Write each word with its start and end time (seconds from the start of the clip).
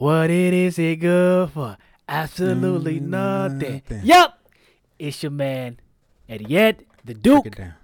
What 0.00 0.30
it 0.30 0.54
is 0.54 0.78
it 0.78 0.96
good 0.96 1.50
for? 1.50 1.76
Absolutely 2.08 3.00
Mm, 3.00 3.08
nothing. 3.08 3.74
nothing. 3.86 4.00
Yup. 4.02 4.48
It's 4.98 5.22
your 5.22 5.30
man, 5.30 5.78
Eddie 6.26 6.56
Ed, 6.56 6.86
the 7.04 7.12
Duke. 7.12 7.42
Break 7.44 7.52
it 7.52 7.58
down. 7.58 7.74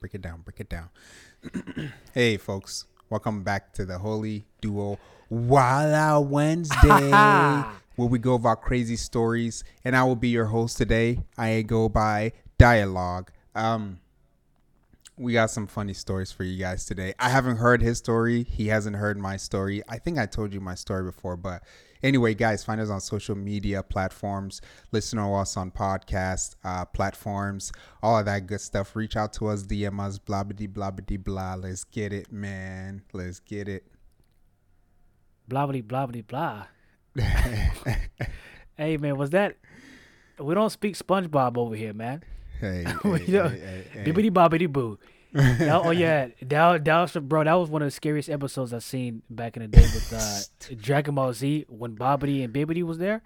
Break 0.00 0.14
it 0.14 0.22
down. 0.22 0.40
Break 0.40 0.60
it 0.60 0.68
down. 0.70 1.92
hey, 2.14 2.38
folks. 2.38 2.86
Welcome 3.10 3.42
back 3.42 3.74
to 3.74 3.84
the 3.84 3.98
Holy 3.98 4.46
Duo 4.62 4.98
Wild 5.28 5.92
Out 5.92 6.20
Wednesday, 6.22 7.10
where 7.96 8.08
we 8.08 8.18
go 8.18 8.32
about 8.36 8.62
crazy 8.62 8.96
stories. 8.96 9.62
And 9.84 9.94
I 9.94 10.02
will 10.04 10.16
be 10.16 10.28
your 10.30 10.46
host 10.46 10.78
today. 10.78 11.20
I 11.36 11.60
go 11.60 11.90
by 11.90 12.32
Dialogue. 12.56 13.30
Um, 13.54 14.00
we 15.18 15.32
got 15.32 15.50
some 15.50 15.66
funny 15.66 15.94
stories 15.94 16.30
for 16.30 16.44
you 16.44 16.58
guys 16.58 16.84
today. 16.84 17.14
I 17.18 17.30
haven't 17.30 17.56
heard 17.56 17.80
his 17.80 17.98
story. 17.98 18.42
He 18.42 18.68
hasn't 18.68 18.96
heard 18.96 19.18
my 19.18 19.36
story. 19.36 19.82
I 19.88 19.98
think 19.98 20.18
I 20.18 20.26
told 20.26 20.52
you 20.52 20.60
my 20.60 20.74
story 20.74 21.04
before, 21.04 21.36
but 21.38 21.62
anyway, 22.02 22.34
guys, 22.34 22.62
find 22.64 22.80
us 22.80 22.90
on 22.90 23.00
social 23.00 23.34
media 23.34 23.82
platforms. 23.82 24.60
Listen 24.92 25.18
to 25.18 25.24
us 25.32 25.56
on 25.56 25.70
podcast 25.70 26.56
uh, 26.64 26.84
platforms. 26.84 27.72
All 28.02 28.18
of 28.18 28.26
that 28.26 28.46
good 28.46 28.60
stuff. 28.60 28.94
Reach 28.94 29.16
out 29.16 29.32
to 29.34 29.46
us, 29.46 29.62
DM 29.62 29.98
us, 30.00 30.18
blah 30.18 30.44
blah 30.44 30.66
blah 30.66 30.90
blah 30.90 31.16
blah. 31.16 31.54
Let's 31.54 31.84
get 31.84 32.12
it, 32.12 32.30
man. 32.30 33.02
Let's 33.14 33.40
get 33.40 33.68
it. 33.68 33.84
Blah 35.48 35.66
blah 35.66 35.80
blah 35.86 36.06
blah 36.06 36.22
blah. 36.22 36.66
Hey 38.76 38.98
man, 38.98 39.16
was 39.16 39.30
that? 39.30 39.56
We 40.38 40.52
don't 40.52 40.68
speak 40.68 40.96
SpongeBob 40.96 41.56
over 41.56 41.74
here, 41.74 41.94
man. 41.94 42.22
Hey, 42.60 42.84
hey, 43.02 43.18
hey, 43.18 43.48
hey, 43.48 43.84
hey. 43.92 44.04
Bibbidi 44.04 44.30
bobbidi 44.30 44.70
boo. 44.70 44.98
That- 45.32 45.82
oh 45.84 45.90
yeah, 45.90 46.28
that, 46.42 46.84
that 46.84 47.00
was 47.00 47.12
bro. 47.12 47.44
That 47.44 47.54
was 47.54 47.68
one 47.68 47.82
of 47.82 47.86
the 47.86 47.90
scariest 47.90 48.30
episodes 48.30 48.72
I've 48.72 48.82
seen 48.84 49.22
back 49.28 49.56
in 49.56 49.62
the 49.62 49.68
day 49.68 49.82
with 49.82 50.12
uh, 50.12 50.74
Dragon 50.80 51.14
Ball 51.14 51.32
Z 51.34 51.66
when 51.68 51.94
Babidi 51.96 52.42
and 52.42 52.54
Bibbidi 52.54 52.82
was 52.82 52.98
there, 52.98 53.22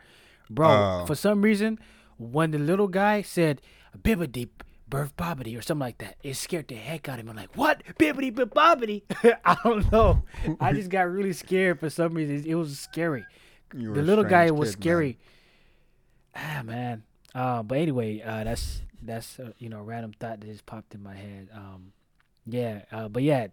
bro. 0.48 0.68
Oh. 0.68 1.06
For 1.06 1.14
some 1.14 1.42
reason, 1.42 1.78
when 2.18 2.50
the 2.50 2.58
little 2.58 2.88
guy 2.88 3.22
said 3.22 3.60
Bibbidi 3.96 4.48
birth 4.88 5.16
Bobbity 5.16 5.56
or 5.56 5.62
something 5.62 5.86
like 5.86 5.98
that, 5.98 6.16
it 6.24 6.34
scared 6.34 6.66
the 6.66 6.74
heck 6.74 7.08
out 7.08 7.20
of 7.20 7.24
me. 7.24 7.30
I'm 7.30 7.36
like, 7.36 7.56
what 7.56 7.82
Bibbidi 7.96 8.34
but 8.34 8.50
Bobbity? 8.52 9.02
I 9.44 9.56
don't 9.62 9.90
know. 9.92 10.24
I 10.58 10.72
just 10.72 10.90
got 10.90 11.02
really 11.08 11.32
scared 11.32 11.78
for 11.78 11.88
some 11.90 12.14
reason. 12.14 12.44
It 12.44 12.56
was 12.56 12.76
scary. 12.80 13.24
The 13.72 14.02
little 14.02 14.24
guy 14.24 14.50
was 14.50 14.70
kid, 14.74 14.78
man. 14.78 14.82
scary. 14.82 15.18
Ah 16.34 16.62
man. 16.64 17.04
Uh, 17.34 17.62
but 17.62 17.78
anyway, 17.78 18.20
uh, 18.20 18.42
that's 18.44 18.82
that's 19.02 19.38
uh, 19.38 19.52
you 19.58 19.68
know 19.68 19.78
a 19.78 19.82
random 19.82 20.12
thought 20.18 20.40
that 20.40 20.46
just 20.46 20.66
popped 20.66 20.94
in 20.94 21.02
my 21.02 21.14
head. 21.14 21.48
Um, 21.54 21.92
yeah. 22.46 22.82
Uh, 22.90 23.08
but 23.08 23.22
yeah, 23.22 23.48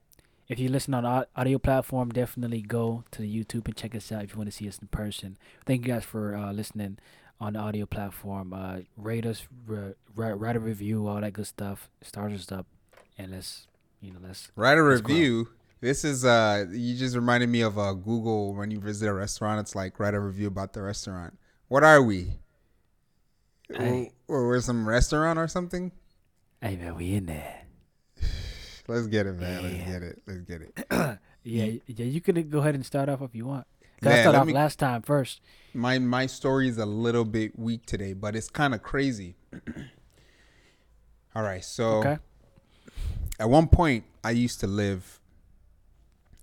if 0.48 0.60
you 0.60 0.70
listen 0.70 0.94
on 0.94 1.06
au- 1.06 1.26
audio 1.36 1.58
platform, 1.58 2.10
definitely 2.10 2.62
go 2.62 3.04
to 3.12 3.22
the 3.22 3.44
YouTube 3.44 3.66
and 3.66 3.76
check 3.76 3.96
us 3.96 4.12
out 4.12 4.24
if 4.24 4.32
you 4.32 4.38
want 4.38 4.50
to 4.50 4.56
see 4.56 4.68
us 4.68 4.78
in 4.80 4.88
person. 4.88 5.38
Thank 5.66 5.86
you 5.86 5.94
guys 5.94 6.06
for 6.06 6.36
uh, 6.36 6.52
listening 6.52 6.98
on 7.40 7.54
the 7.54 7.60
audio 7.60 7.86
platform. 7.86 8.54
Uh, 8.54 8.80
rate 8.96 9.26
us, 9.26 9.48
re- 9.66 9.94
write 10.16 10.56
a 10.56 10.60
review, 10.60 11.08
all 11.08 11.22
that 11.22 11.34
good 11.34 11.48
stuff. 11.48 11.90
Stars 12.02 12.34
us 12.34 12.52
up, 12.52 12.66
and 13.18 13.32
let's 13.32 13.68
you 14.02 14.12
know 14.12 14.20
let's 14.22 14.52
Write 14.56 14.78
a 14.78 14.84
Let's 14.84 15.02
review. 15.02 15.50
This 15.80 16.04
is 16.04 16.26
uh 16.26 16.66
you 16.72 16.96
just 16.98 17.16
reminded 17.16 17.50
me 17.50 17.62
of 17.62 17.78
uh 17.78 17.94
Google 17.94 18.56
when 18.56 18.72
you 18.72 18.80
visit 18.80 19.08
a 19.08 19.14
restaurant, 19.14 19.60
it's 19.60 19.76
like 19.76 20.00
write 20.00 20.16
a 20.16 20.20
review 20.20 20.48
about 20.48 20.74
the 20.74 20.82
restaurant. 20.82 21.38
What 21.68 21.84
are 21.84 22.02
we? 22.02 22.40
Hey. 23.76 24.12
Or 24.28 24.48
we're 24.48 24.62
some 24.62 24.88
restaurant 24.88 25.38
or 25.40 25.48
something? 25.48 25.92
hey 26.62 26.76
man, 26.76 26.96
we 26.96 27.14
in 27.14 27.26
there. 27.28 27.62
Let's 28.88 29.08
get 29.08 29.28
it, 29.28 29.34
man. 29.40 29.64
Let's 29.64 29.84
get 29.92 30.04
it. 30.04 30.22
Let's 30.26 30.42
get 30.42 30.62
it. 30.62 31.20
Yeah, 31.44 31.66
yeah. 31.86 32.04
You 32.06 32.20
can 32.20 32.50
go 32.50 32.60
ahead 32.60 32.76
and 32.76 32.86
start 32.86 33.08
off 33.08 33.22
if 33.22 33.34
you 33.34 33.46
want. 33.46 33.66
'Cause 34.02 34.08
I 34.12 34.16
Man, 34.16 34.24
started 34.24 34.40
off 34.40 34.48
me- 34.48 34.54
last 34.54 34.80
time 34.80 35.02
first. 35.02 35.40
My 35.74 35.98
my 35.98 36.26
story 36.26 36.68
is 36.68 36.78
a 36.78 36.86
little 36.86 37.24
bit 37.24 37.58
weak 37.58 37.86
today, 37.86 38.12
but 38.12 38.36
it's 38.36 38.50
kind 38.50 38.74
of 38.76 38.84
crazy. 38.84 39.38
All 41.36 41.44
right, 41.44 41.64
so 41.64 42.00
Okay. 42.00 42.18
at 43.40 43.50
one 43.50 43.68
point 43.68 44.04
I 44.26 44.32
used 44.32 44.60
to 44.60 44.68
live 44.68 45.22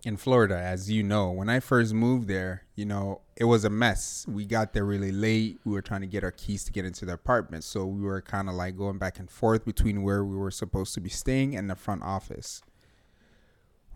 in 0.04 0.16
Florida, 0.16 0.56
as 0.56 0.90
you 0.90 1.02
know. 1.02 1.30
When 1.30 1.48
I 1.48 1.60
first 1.60 1.94
moved 1.94 2.28
there, 2.28 2.64
you 2.74 2.84
know, 2.84 3.22
it 3.36 3.44
was 3.44 3.64
a 3.64 3.70
mess. 3.70 4.26
We 4.28 4.44
got 4.44 4.72
there 4.72 4.84
really 4.84 5.12
late. 5.12 5.60
We 5.64 5.72
were 5.72 5.82
trying 5.82 6.02
to 6.02 6.06
get 6.06 6.22
our 6.22 6.30
keys 6.30 6.64
to 6.64 6.72
get 6.72 6.84
into 6.84 7.06
the 7.06 7.14
apartment, 7.14 7.64
so 7.64 7.86
we 7.86 8.02
were 8.02 8.20
kind 8.20 8.48
of 8.48 8.54
like 8.54 8.76
going 8.76 8.98
back 8.98 9.18
and 9.18 9.30
forth 9.30 9.64
between 9.64 10.02
where 10.02 10.24
we 10.24 10.36
were 10.36 10.50
supposed 10.50 10.94
to 10.94 11.00
be 11.00 11.08
staying 11.10 11.56
and 11.56 11.70
the 11.70 11.74
front 11.74 12.02
office. 12.02 12.62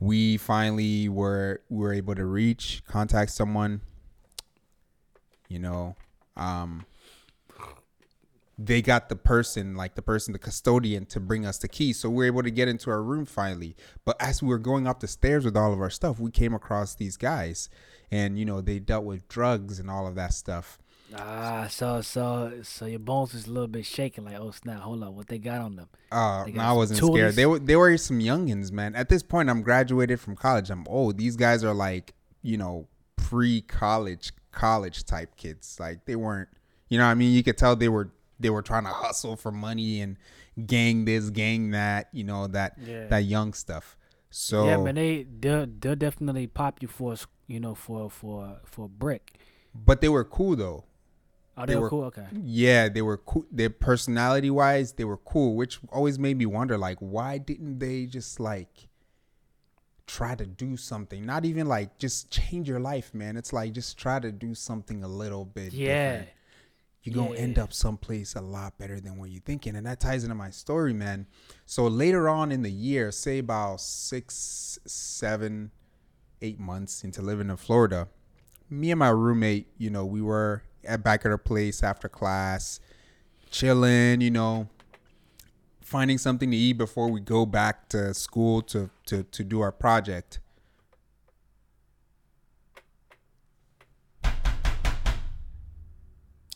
We 0.00 0.36
finally 0.36 1.08
were 1.08 1.60
we 1.69 1.78
were 1.78 1.92
able 1.92 2.14
to 2.14 2.25
reach, 2.25 2.82
contact 2.86 3.30
someone. 3.32 3.82
You 5.48 5.58
know, 5.58 5.96
um, 6.36 6.84
they 8.58 8.82
got 8.82 9.08
the 9.08 9.16
person, 9.16 9.76
like 9.76 9.94
the 9.94 10.02
person, 10.02 10.32
the 10.32 10.38
custodian, 10.38 11.06
to 11.06 11.20
bring 11.20 11.46
us 11.46 11.58
the 11.58 11.69
keys. 11.69 12.00
So 12.00 12.10
we 12.10 12.16
were 12.16 12.24
able 12.24 12.42
to 12.42 12.50
get 12.50 12.66
into 12.66 12.91
our 12.91 13.02
room 13.02 13.24
finally. 13.24 13.76
But 14.04 14.20
as 14.20 14.42
we 14.42 14.48
were 14.48 14.58
going 14.58 14.88
up 14.88 14.98
the 14.98 15.06
stairs 15.06 15.44
with 15.44 15.56
all 15.56 15.72
of 15.72 15.80
our 15.80 15.91
stuff, 15.91 16.19
we 16.19 16.32
came 16.32 16.52
across 16.52 16.96
these 16.96 17.16
guys, 17.16 17.70
and 18.10 18.36
you 18.36 18.44
know 18.44 18.60
they 18.60 18.80
dealt 18.80 19.04
with 19.04 19.28
drugs 19.28 19.78
and 19.78 19.88
all 19.88 20.08
of 20.08 20.16
that 20.16 20.32
stuff. 20.32 20.78
Ah, 21.16 21.69
so 21.70 22.02
so 22.02 22.52
so 22.62 22.84
your 22.84 22.98
bones 22.98 23.32
is 23.32 23.46
a 23.46 23.50
little 23.50 23.69
bit 23.69 23.86
shaking. 23.86 24.24
Like, 24.24 24.38
oh 24.38 24.50
snap! 24.50 24.80
Hold 24.80 25.04
on, 25.04 25.14
what 25.14 25.28
they 25.28 25.38
got 25.38 25.60
on 25.60 25.76
them? 25.76 25.88
Uh, 26.10 26.44
no, 26.52 26.60
I 26.60 26.72
wasn't 26.72 26.98
scared. 26.98 27.36
They 27.36 27.46
were 27.46 27.60
they 27.60 27.76
were 27.76 27.96
some 27.96 28.19
youngins, 28.19 28.72
man. 28.72 28.96
At 28.96 29.08
this 29.08 29.22
point, 29.22 29.48
I'm 29.48 29.62
graduated 29.62 30.19
from 30.20 30.34
college. 30.34 30.69
I'm 30.69 30.86
old. 30.88 31.16
These 31.16 31.36
guys 31.36 31.62
are 31.62 31.72
like 31.72 32.14
you 32.42 32.56
know 32.56 32.88
pre 33.16 33.62
college 33.62 34.32
college 34.50 35.04
type 35.04 35.36
kids. 35.36 35.78
Like 35.78 36.04
they 36.06 36.16
weren't. 36.16 36.48
You 36.88 36.96
know, 36.96 37.04
what 37.04 37.10
I 37.10 37.14
mean, 37.14 37.34
you 37.34 37.42
could 37.42 37.58
tell 37.58 37.76
they 37.76 37.90
were 37.90 38.10
they 38.41 38.50
were 38.50 38.62
trying 38.62 38.84
to 38.84 38.91
hustle 38.91 39.37
for 39.37 39.50
money 39.53 40.00
and 40.00 40.16
gang 40.66 41.04
this, 41.04 41.31
gang 41.31 41.71
that. 41.72 42.09
You 42.12 42.25
know 42.25 42.47
that 42.49 42.75
Yeah. 42.81 43.06
that 43.09 43.25
young 43.25 43.53
stuff. 43.53 43.97
So 44.31 44.66
yeah, 44.66 44.76
man, 44.76 44.94
they 44.97 45.26
they'll, 45.41 45.66
they'll 45.81 45.97
definitely 45.97 46.47
pop 46.47 46.82
you 46.82 46.88
for 46.88 47.15
you 47.47 47.60
know 47.60 47.75
for 47.75 48.10
for 48.10 48.59
for 48.65 48.84
a 48.87 48.88
brick. 48.88 49.38
but 49.75 50.00
they 50.00 50.09
were 50.09 50.25
cool 50.25 50.56
though. 50.56 50.84
Oh, 51.56 51.66
They 51.66 51.72
they, 51.72 51.76
were 51.76 51.82
were- 51.82 51.91
cool. 51.91 52.04
Okay. 52.04 52.26
Yeah, 52.44 52.88
they 52.88 53.03
were 53.03 53.16
cool. 53.19 53.44
Their 53.50 53.71
personality 53.71 54.49
wise, 54.50 54.93
they 54.93 55.05
were 55.05 55.16
cool, 55.16 55.56
which 55.56 55.81
always 55.91 56.16
made 56.16 56.37
me 56.38 56.47
wonder, 56.47 56.78
like, 56.78 56.99
why 57.00 57.38
didn't 57.38 57.81
they 57.81 58.06
just 58.06 58.38
like 58.38 58.87
try 60.06 60.34
to 60.34 60.47
do 60.47 60.76
something? 60.76 61.25
Not 61.26 61.44
even 61.44 61.66
like 61.66 61.99
just 61.99 62.31
change 62.31 62.69
your 62.69 62.81
life, 62.81 63.12
man. 63.15 63.37
It's 63.37 63.53
like 63.53 63.72
just 63.72 63.99
try 63.99 64.20
to 64.20 64.31
do 64.31 64.55
something 64.55 65.03
a 65.03 65.09
little 65.09 65.44
bit. 65.44 65.72
Yeah. 65.72 66.10
different. 66.12 66.28
You're 67.14 67.24
gonna 67.26 67.38
end 67.38 67.56
Yeah. 67.56 67.64
up 67.64 67.72
someplace 67.72 68.34
a 68.34 68.41
lot 68.41 68.78
better 68.78 69.00
than 69.00 69.16
what 69.19 69.30
you're 69.30 69.42
thinking, 69.42 69.76
and 69.76 69.86
that 69.86 70.00
ties 70.00 70.24
into 70.24 70.34
my 70.34 70.50
story, 70.50 70.92
man. 70.92 71.26
So 71.66 71.86
later 71.86 72.28
on 72.28 72.52
in 72.52 72.62
the 72.62 72.70
year, 72.70 73.10
say 73.12 73.38
about 73.38 73.80
six, 73.80 74.78
seven, 74.86 75.70
eight 76.42 76.58
months 76.60 77.04
into 77.04 77.22
living 77.22 77.50
in 77.50 77.56
Florida, 77.56 78.08
me 78.70 78.91
and 78.91 78.98
my 78.98 79.08
roommate, 79.08 79.66
you 79.78 79.91
know, 79.91 80.04
we 80.04 80.20
were 80.22 80.62
at 80.84 81.02
back 81.02 81.24
at 81.24 81.30
our 81.30 81.38
place 81.38 81.82
after 81.82 82.08
class, 82.08 82.80
chilling, 83.50 84.20
you 84.20 84.30
know, 84.30 84.69
finding 85.80 86.19
something 86.19 86.50
to 86.50 86.56
eat 86.56 86.75
before 86.75 87.08
we 87.08 87.20
go 87.20 87.46
back 87.46 87.88
to 87.88 88.12
school 88.14 88.60
to 88.62 88.90
to 89.06 89.22
to 89.25 89.42
do 89.42 89.60
our 89.60 89.72
project. 89.72 90.38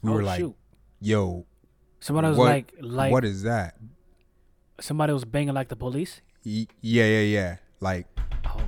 We 0.03 0.11
oh 0.11 0.15
were 0.15 0.23
like, 0.23 0.41
shoot! 0.41 0.55
"Yo, 1.01 1.47
Somebody 2.01 2.29
was 2.29 2.39
what- 2.39 2.49
like 2.49 2.75
like 2.81 3.13
what 3.13 3.25
is 3.25 3.43
that?" 3.45 3.77
somebody 4.81 5.13
was 5.13 5.25
banging 5.25 5.55
like 5.55 5.69
the 5.69 5.77
police. 5.77 6.21
Y- 6.45 6.67
Yeah, 6.81 7.05
yeah, 7.07 7.21
yeah. 7.21 7.57
Like 7.81 8.07
Oh. 8.45 8.61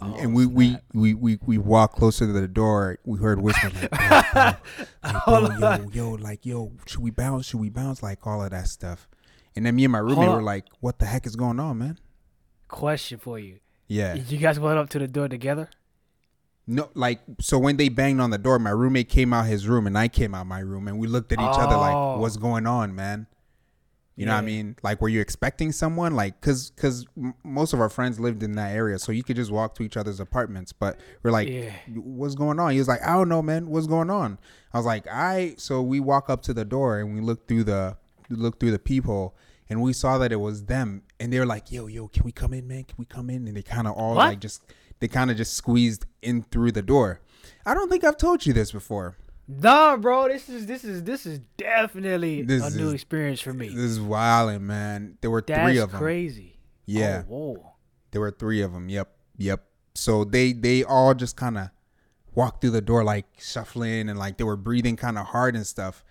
Oh, 0.00 0.14
and 0.18 0.34
we, 0.34 0.44
oh, 0.44 0.48
we, 0.48 0.76
we 0.92 1.14
we 1.14 1.38
we 1.46 1.58
walked 1.58 1.96
closer 1.96 2.26
to 2.26 2.32
the 2.32 2.46
door. 2.48 2.98
We 3.04 3.18
heard 3.18 3.40
whispers 3.40 3.72
like, 3.74 3.90
bro, 3.90 4.52
bro, 5.26 5.38
like, 5.40 5.58
bro, 5.58 5.76
yo, 5.76 5.88
yo, 5.92 6.10
like, 6.10 6.44
yo, 6.44 6.72
should 6.86 7.00
we 7.00 7.10
bounce? 7.10 7.46
Should 7.46 7.60
we 7.60 7.70
bounce? 7.70 8.02
Like 8.02 8.26
all 8.26 8.42
of 8.42 8.50
that 8.50 8.68
stuff. 8.68 9.08
And 9.56 9.64
then 9.64 9.74
me 9.76 9.84
and 9.84 9.92
my 9.92 9.98
roommate 10.00 10.28
were 10.28 10.42
like, 10.42 10.66
"What 10.80 10.98
the 10.98 11.06
heck 11.06 11.26
is 11.26 11.36
going 11.36 11.58
on, 11.58 11.78
man?" 11.78 11.98
Question 12.68 13.18
for 13.18 13.38
you: 13.38 13.60
Yeah. 13.88 14.14
You 14.14 14.36
guys 14.38 14.60
went 14.60 14.78
up 14.78 14.90
to 14.90 14.98
the 14.98 15.08
door 15.08 15.28
together? 15.28 15.70
No, 16.66 16.88
like 16.94 17.20
so 17.40 17.58
when 17.58 17.76
they 17.76 17.88
banged 17.90 18.20
on 18.20 18.30
the 18.30 18.38
door, 18.38 18.58
my 18.58 18.70
roommate 18.70 19.08
came 19.10 19.32
out 19.34 19.46
his 19.46 19.68
room 19.68 19.86
and 19.86 19.98
I 19.98 20.08
came 20.08 20.34
out 20.34 20.46
my 20.46 20.60
room 20.60 20.88
and 20.88 20.98
we 20.98 21.06
looked 21.06 21.30
at 21.32 21.38
each 21.38 21.44
other 21.44 21.76
Oh. 21.76 21.80
like, 21.80 22.20
"What's 22.20 22.36
going 22.38 22.66
on, 22.66 22.94
man?" 22.94 23.26
You 24.16 24.26
know 24.26 24.32
what 24.32 24.38
I 24.44 24.46
mean? 24.46 24.76
Like, 24.84 25.00
were 25.00 25.08
you 25.08 25.20
expecting 25.20 25.72
someone? 25.72 26.14
Like, 26.14 26.40
cause, 26.40 26.70
cause 26.76 27.04
m- 27.16 27.34
most 27.42 27.72
of 27.72 27.80
our 27.80 27.88
friends 27.88 28.20
lived 28.20 28.44
in 28.44 28.52
that 28.52 28.70
area, 28.72 28.96
so 29.00 29.10
you 29.10 29.24
could 29.24 29.34
just 29.34 29.50
walk 29.50 29.74
to 29.74 29.82
each 29.82 29.96
other's 29.96 30.20
apartments. 30.20 30.72
But 30.72 31.00
we're 31.24 31.32
like, 31.32 31.48
Yeah. 31.48 31.72
"What's 31.96 32.36
going 32.36 32.60
on?" 32.60 32.70
He 32.72 32.78
was 32.78 32.86
like, 32.86 33.02
"I 33.02 33.12
don't 33.14 33.28
know, 33.28 33.42
man. 33.42 33.66
What's 33.68 33.88
going 33.88 34.10
on?" 34.10 34.38
I 34.72 34.76
was 34.78 34.86
like, 34.86 35.06
"I." 35.10 35.56
So 35.58 35.82
we 35.82 35.98
walk 36.00 36.30
up 36.30 36.42
to 36.42 36.54
the 36.54 36.64
door 36.64 37.00
and 37.00 37.12
we 37.12 37.20
look 37.20 37.48
through 37.48 37.64
the 37.64 37.96
look 38.30 38.58
through 38.60 38.70
the 38.70 38.78
peephole 38.78 39.34
and 39.68 39.82
we 39.82 39.92
saw 39.92 40.16
that 40.18 40.30
it 40.32 40.36
was 40.36 40.64
them. 40.66 41.02
And 41.20 41.32
they 41.32 41.38
were 41.40 41.46
like, 41.46 41.72
"Yo, 41.72 41.88
yo, 41.88 42.06
can 42.08 42.22
we 42.24 42.30
come 42.32 42.54
in, 42.54 42.68
man? 42.68 42.84
Can 42.84 42.94
we 42.96 43.04
come 43.06 43.28
in?" 43.30 43.48
And 43.48 43.56
they 43.56 43.62
kind 43.62 43.86
of 43.88 43.94
all 43.94 44.14
What? 44.14 44.28
like 44.28 44.38
just 44.40 44.62
they 45.00 45.08
kind 45.08 45.30
of 45.30 45.36
just 45.36 45.54
squeezed 45.54 46.06
in 46.22 46.42
through 46.42 46.72
the 46.72 46.82
door. 46.82 47.20
I 47.66 47.74
don't 47.74 47.88
think 47.88 48.04
I've 48.04 48.16
told 48.16 48.44
you 48.46 48.52
this 48.52 48.72
before. 48.72 49.16
Nah, 49.46 49.96
bro, 49.98 50.28
this 50.28 50.48
is 50.48 50.66
this 50.66 50.84
is 50.84 51.02
this 51.02 51.26
is 51.26 51.40
definitely 51.58 52.42
This 52.42 52.74
a 52.74 52.78
new 52.78 52.90
experience 52.90 53.40
for 53.40 53.52
me. 53.52 53.68
This 53.68 53.76
is 53.76 54.00
wild, 54.00 54.60
man. 54.62 55.18
There 55.20 55.30
were 55.30 55.42
That's 55.46 55.62
three 55.62 55.78
of 55.78 55.90
them. 55.92 56.00
crazy. 56.00 56.58
Yeah. 56.86 57.24
Oh, 57.28 57.52
whoa. 57.54 57.72
There 58.10 58.20
were 58.20 58.30
three 58.30 58.62
of 58.62 58.72
them. 58.72 58.88
Yep, 58.88 59.10
yep. 59.36 59.64
So 59.94 60.24
they 60.24 60.52
they 60.52 60.82
all 60.82 61.14
just 61.14 61.36
kind 61.36 61.58
of 61.58 61.68
walked 62.34 62.60
through 62.62 62.70
the 62.70 62.80
door 62.80 63.04
like 63.04 63.26
shuffling 63.38 64.08
and 64.08 64.18
like 64.18 64.38
they 64.38 64.44
were 64.44 64.56
breathing 64.56 64.96
kind 64.96 65.18
of 65.18 65.26
hard 65.26 65.54
and 65.56 65.66
stuff. 65.66 66.04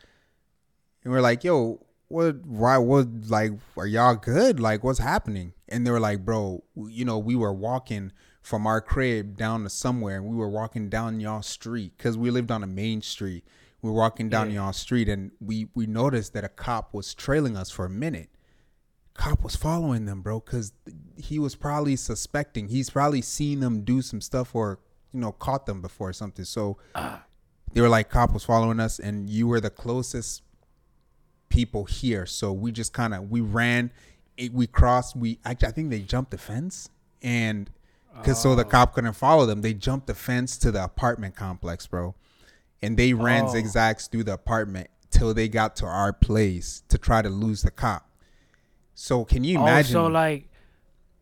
And 1.04 1.12
we're 1.12 1.22
like, 1.22 1.44
"Yo, 1.44 1.84
what? 2.10 2.46
Why? 2.46 2.78
What? 2.78 3.08
Like, 3.30 3.54
are 3.78 3.88
y'all 3.88 4.16
good? 4.16 4.60
Like, 4.60 4.84
what's 4.84 5.00
happening?" 5.00 5.54
And 5.70 5.88
they 5.88 5.92
were 5.92 6.00
like, 6.00 6.24
"Bro, 6.24 6.64
you 6.76 7.04
know, 7.04 7.18
we 7.18 7.36
were 7.36 7.54
walking 7.54 8.12
from 8.44 8.68
our 8.68 8.82
crib 8.82 9.36
down 9.38 9.64
to 9.64 9.70
somewhere, 9.70 10.18
and 10.18 10.26
we 10.26 10.36
were 10.36 10.50
walking 10.50 10.90
down 10.90 11.20
y'all 11.20 11.42
street 11.42 11.94
because 11.98 12.18
we 12.18 12.30
lived 12.30 12.52
on 12.52 12.64
a 12.64 12.68
main 12.68 13.02
street. 13.02 13.44
We 13.82 13.90
were 13.90 13.96
walking 13.96 14.30
down 14.30 14.52
Yeah. 14.52 14.66
y'all 14.66 14.74
street, 14.74 15.10
and 15.10 15.32
we 15.42 15.70
we 15.74 15.88
noticed 15.88 16.34
that 16.34 16.44
a 16.44 16.50
cop 16.50 16.94
was 16.94 17.14
trailing 17.14 17.58
us 17.58 17.72
for 17.72 17.86
a 17.86 17.90
minute." 17.90 18.30
cop 19.14 19.44
was 19.44 19.56
following 19.56 20.06
them, 20.06 20.22
bro, 20.22 20.40
because 20.40 20.74
he 21.18 21.40
was 21.40 21.56
probably 21.56 21.96
suspecting. 21.96 22.68
He's 22.68 22.90
probably 22.90 23.22
seen 23.22 23.60
them 23.60 23.84
do 23.84 24.02
some 24.02 24.22
stuff 24.22 24.56
or 24.56 24.80
you 25.12 25.20
know 25.20 25.32
caught 25.32 25.66
them 25.66 25.82
before 25.82 26.10
or 26.10 26.14
something. 26.14 26.46
So 26.46 26.78
ah. 26.96 27.24
they 27.72 27.82
were 27.82 27.90
like, 27.90 28.10
cop 28.10 28.34
was 28.34 28.44
following 28.44 28.80
us, 28.80 29.00
and 29.00 29.30
you 29.30 29.48
were 29.48 29.60
the 29.60 29.70
closest 29.70 30.42
people 31.50 31.86
here. 31.86 32.26
So 32.26 32.52
we 32.52 32.72
just 32.72 32.94
kind 32.94 33.14
of 33.14 33.30
we 33.30 33.42
ran, 33.42 33.92
it, 34.38 34.54
we 34.54 34.68
crossed. 34.68 35.16
We 35.16 35.40
actually 35.46 35.68
I 35.68 35.72
think 35.72 35.90
they 35.90 36.00
jumped 36.00 36.32
the 36.32 36.38
fence, 36.38 36.90
and 37.22 37.70
because 38.18 38.42
so 38.42 38.56
the 38.56 38.64
cop 38.64 38.94
couldn't 38.94 39.14
follow 39.14 39.46
them, 39.46 39.62
they 39.62 39.74
jumped 39.74 40.08
the 40.08 40.14
fence 40.14 40.58
to 40.60 40.72
the 40.72 40.84
apartment 40.84 41.36
complex, 41.36 41.88
bro, 41.88 42.16
and 42.82 42.98
they 42.98 43.14
ran 43.14 43.46
Oh. 43.46 43.52
zigzags 43.52 44.08
through 44.08 44.24
the 44.26 44.34
apartment 44.34 44.90
till 45.10 45.34
they 45.34 45.48
got 45.48 45.76
to 45.78 45.86
our 45.86 46.12
place 46.14 46.84
to 46.90 46.98
try 46.98 47.22
to 47.22 47.30
lose 47.30 47.62
the 47.62 47.72
cop. 47.72 48.10
So 48.96 49.26
can 49.26 49.44
you 49.44 49.60
imagine? 49.60 49.96
Oh, 49.96 50.06
so 50.06 50.08
like, 50.08 50.50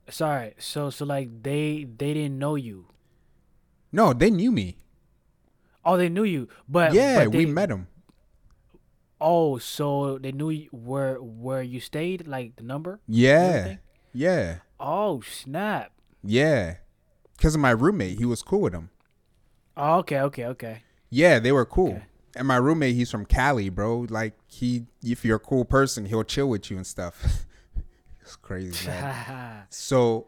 sorry. 0.10 0.54
So 0.60 0.90
so 0.90 1.06
like 1.06 1.44
they 1.44 1.86
they 1.86 2.14
didn't 2.14 2.38
know 2.38 2.56
you. 2.56 2.88
no, 3.92 4.14
they 4.14 4.30
knew 4.30 4.52
me. 4.52 4.78
Oh, 5.84 5.98
they 5.98 6.10
knew 6.10 6.24
you, 6.24 6.48
but 6.70 6.94
yeah, 6.94 7.24
but 7.26 7.34
we 7.36 7.46
met 7.46 7.70
them. 7.70 7.88
Oh, 9.20 9.58
so 9.60 10.18
they 10.18 10.32
knew 10.32 10.50
you, 10.50 10.70
where 10.72 11.16
where 11.22 11.62
you 11.62 11.80
stayed, 11.80 12.28
like 12.28 12.56
the 12.56 12.64
number. 12.64 13.00
Yeah, 13.08 13.78
yeah, 14.14 14.60
Oh 14.80 15.22
snap! 15.22 15.92
Yeah. 16.24 16.76
Because 17.38 17.56
of 17.56 17.62
my 17.62 17.72
roommate, 17.72 18.18
he 18.18 18.26
was 18.26 18.42
cool 18.42 18.62
with 18.62 18.74
them. 18.74 18.90
Oh, 19.76 20.00
okay, 20.00 20.20
okay, 20.22 20.46
okay. 20.46 20.84
Yeah, 21.10 21.40
they 21.40 21.52
were 21.52 21.66
cool. 21.66 21.94
Okay. 21.94 22.04
And 22.36 22.48
my 22.48 22.58
roommate, 22.58 22.96
he's 22.96 23.12
from 23.12 23.26
Cali, 23.26 23.70
bro. 23.70 24.06
Like 24.10 24.34
he, 24.48 24.86
if 25.04 25.26
you're 25.26 25.38
a 25.38 25.40
cool 25.40 25.66
person, 25.66 26.06
he'll 26.06 26.24
chill 26.24 26.48
with 26.48 26.70
you 26.70 26.78
and 26.78 26.88
stuff. 26.88 27.46
it's 28.22 28.36
crazy, 28.36 28.88
man. 28.88 29.64
So 29.70 30.28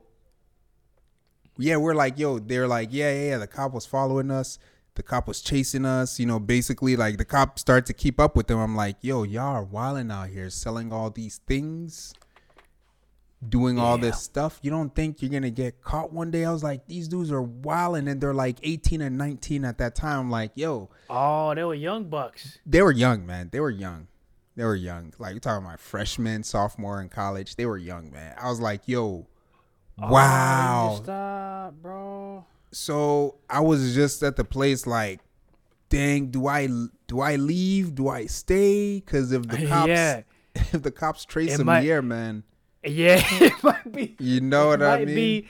yeah, 1.57 1.77
we're 1.77 1.93
like, 1.93 2.17
yo, 2.17 2.39
they're 2.39 2.67
like, 2.67 2.89
yeah, 2.91 3.13
yeah, 3.13 3.29
yeah. 3.29 3.37
The 3.37 3.47
cop 3.47 3.73
was 3.73 3.85
following 3.85 4.31
us. 4.31 4.57
The 4.95 5.03
cop 5.03 5.27
was 5.27 5.41
chasing 5.41 5.85
us. 5.85 6.19
You 6.19 6.25
know, 6.25 6.39
basically, 6.39 6.95
like 6.95 7.17
the 7.17 7.25
cop 7.25 7.59
started 7.59 7.85
to 7.87 7.93
keep 7.93 8.19
up 8.19 8.35
with 8.35 8.47
them. 8.47 8.59
I'm 8.59 8.75
like, 8.75 8.97
yo, 9.01 9.23
y'all 9.23 9.55
are 9.55 9.63
wilding 9.63 10.11
out 10.11 10.29
here, 10.29 10.49
selling 10.49 10.91
all 10.91 11.09
these 11.09 11.39
things, 11.47 12.13
doing 13.49 13.77
all 13.79 13.97
Yeah. 13.97 14.03
this 14.11 14.21
stuff. 14.21 14.59
You 14.61 14.71
don't 14.71 14.93
think 14.93 15.21
you're 15.21 15.31
gonna 15.31 15.49
get 15.49 15.81
caught 15.81 16.11
one 16.13 16.31
day? 16.31 16.45
I 16.45 16.51
was 16.51 16.63
like, 16.63 16.85
these 16.87 17.07
dudes 17.07 17.31
are 17.31 17.41
wilding, 17.41 17.99
and 17.99 18.07
then 18.07 18.19
they're 18.19 18.33
like 18.33 18.57
18 18.63 19.01
and 19.01 19.17
19 19.17 19.65
at 19.65 19.77
that 19.79 19.95
time. 19.95 20.19
I'm 20.19 20.29
like, 20.31 20.51
yo, 20.55 20.89
oh, 21.09 21.53
they 21.55 21.63
were 21.63 21.73
young 21.75 22.05
bucks. 22.05 22.59
they 22.65 22.81
were 22.81 22.91
young, 22.91 23.25
man. 23.25 23.49
They 23.51 23.59
were 23.59 23.69
young. 23.71 24.07
They 24.55 24.63
were 24.63 24.75
young. 24.75 25.13
Like 25.17 25.31
you're 25.31 25.39
talking 25.39 25.65
about 25.65 25.79
freshman, 25.79 26.43
sophomore 26.43 27.01
in 27.01 27.09
college. 27.09 27.55
They 27.55 27.65
were 27.65 27.77
young, 27.77 28.11
man. 28.11 28.35
I 28.39 28.49
was 28.49 28.59
like, 28.59 28.87
yo, 28.87 29.27
Oh, 30.01 30.11
wow. 30.11 30.99
stop, 31.03 31.73
bro. 31.81 32.45
so 32.71 33.35
I 33.49 33.59
was 33.59 33.93
just 33.93 34.23
at 34.23 34.35
the 34.35 34.43
place 34.43 34.87
like, 34.87 35.21
dang, 35.89 36.27
do 36.31 36.47
I 36.47 36.67
do 37.07 37.19
I 37.19 37.35
leave? 37.35 37.93
Do 37.95 38.07
I 38.09 38.25
stay? 38.25 38.95
Because 38.99 39.31
if 39.31 39.47
the 39.47 39.67
cops 39.67 39.87
yeah, 39.87 40.21
if 40.55 40.81
the 40.81 40.91
cops 40.91 41.25
trace 41.25 41.53
It 41.53 41.59
him 41.59 41.67
might- 41.67 41.81
here, 41.83 42.01
man, 42.01 42.43
yeah. 42.85 43.23
It 43.41 43.63
might 43.63 43.91
be. 43.91 44.15
you 44.19 44.41
know 44.41 44.67
what 44.67 44.81
I 44.81 44.97
might 44.97 45.07
mean. 45.07 45.15
be. 45.15 45.47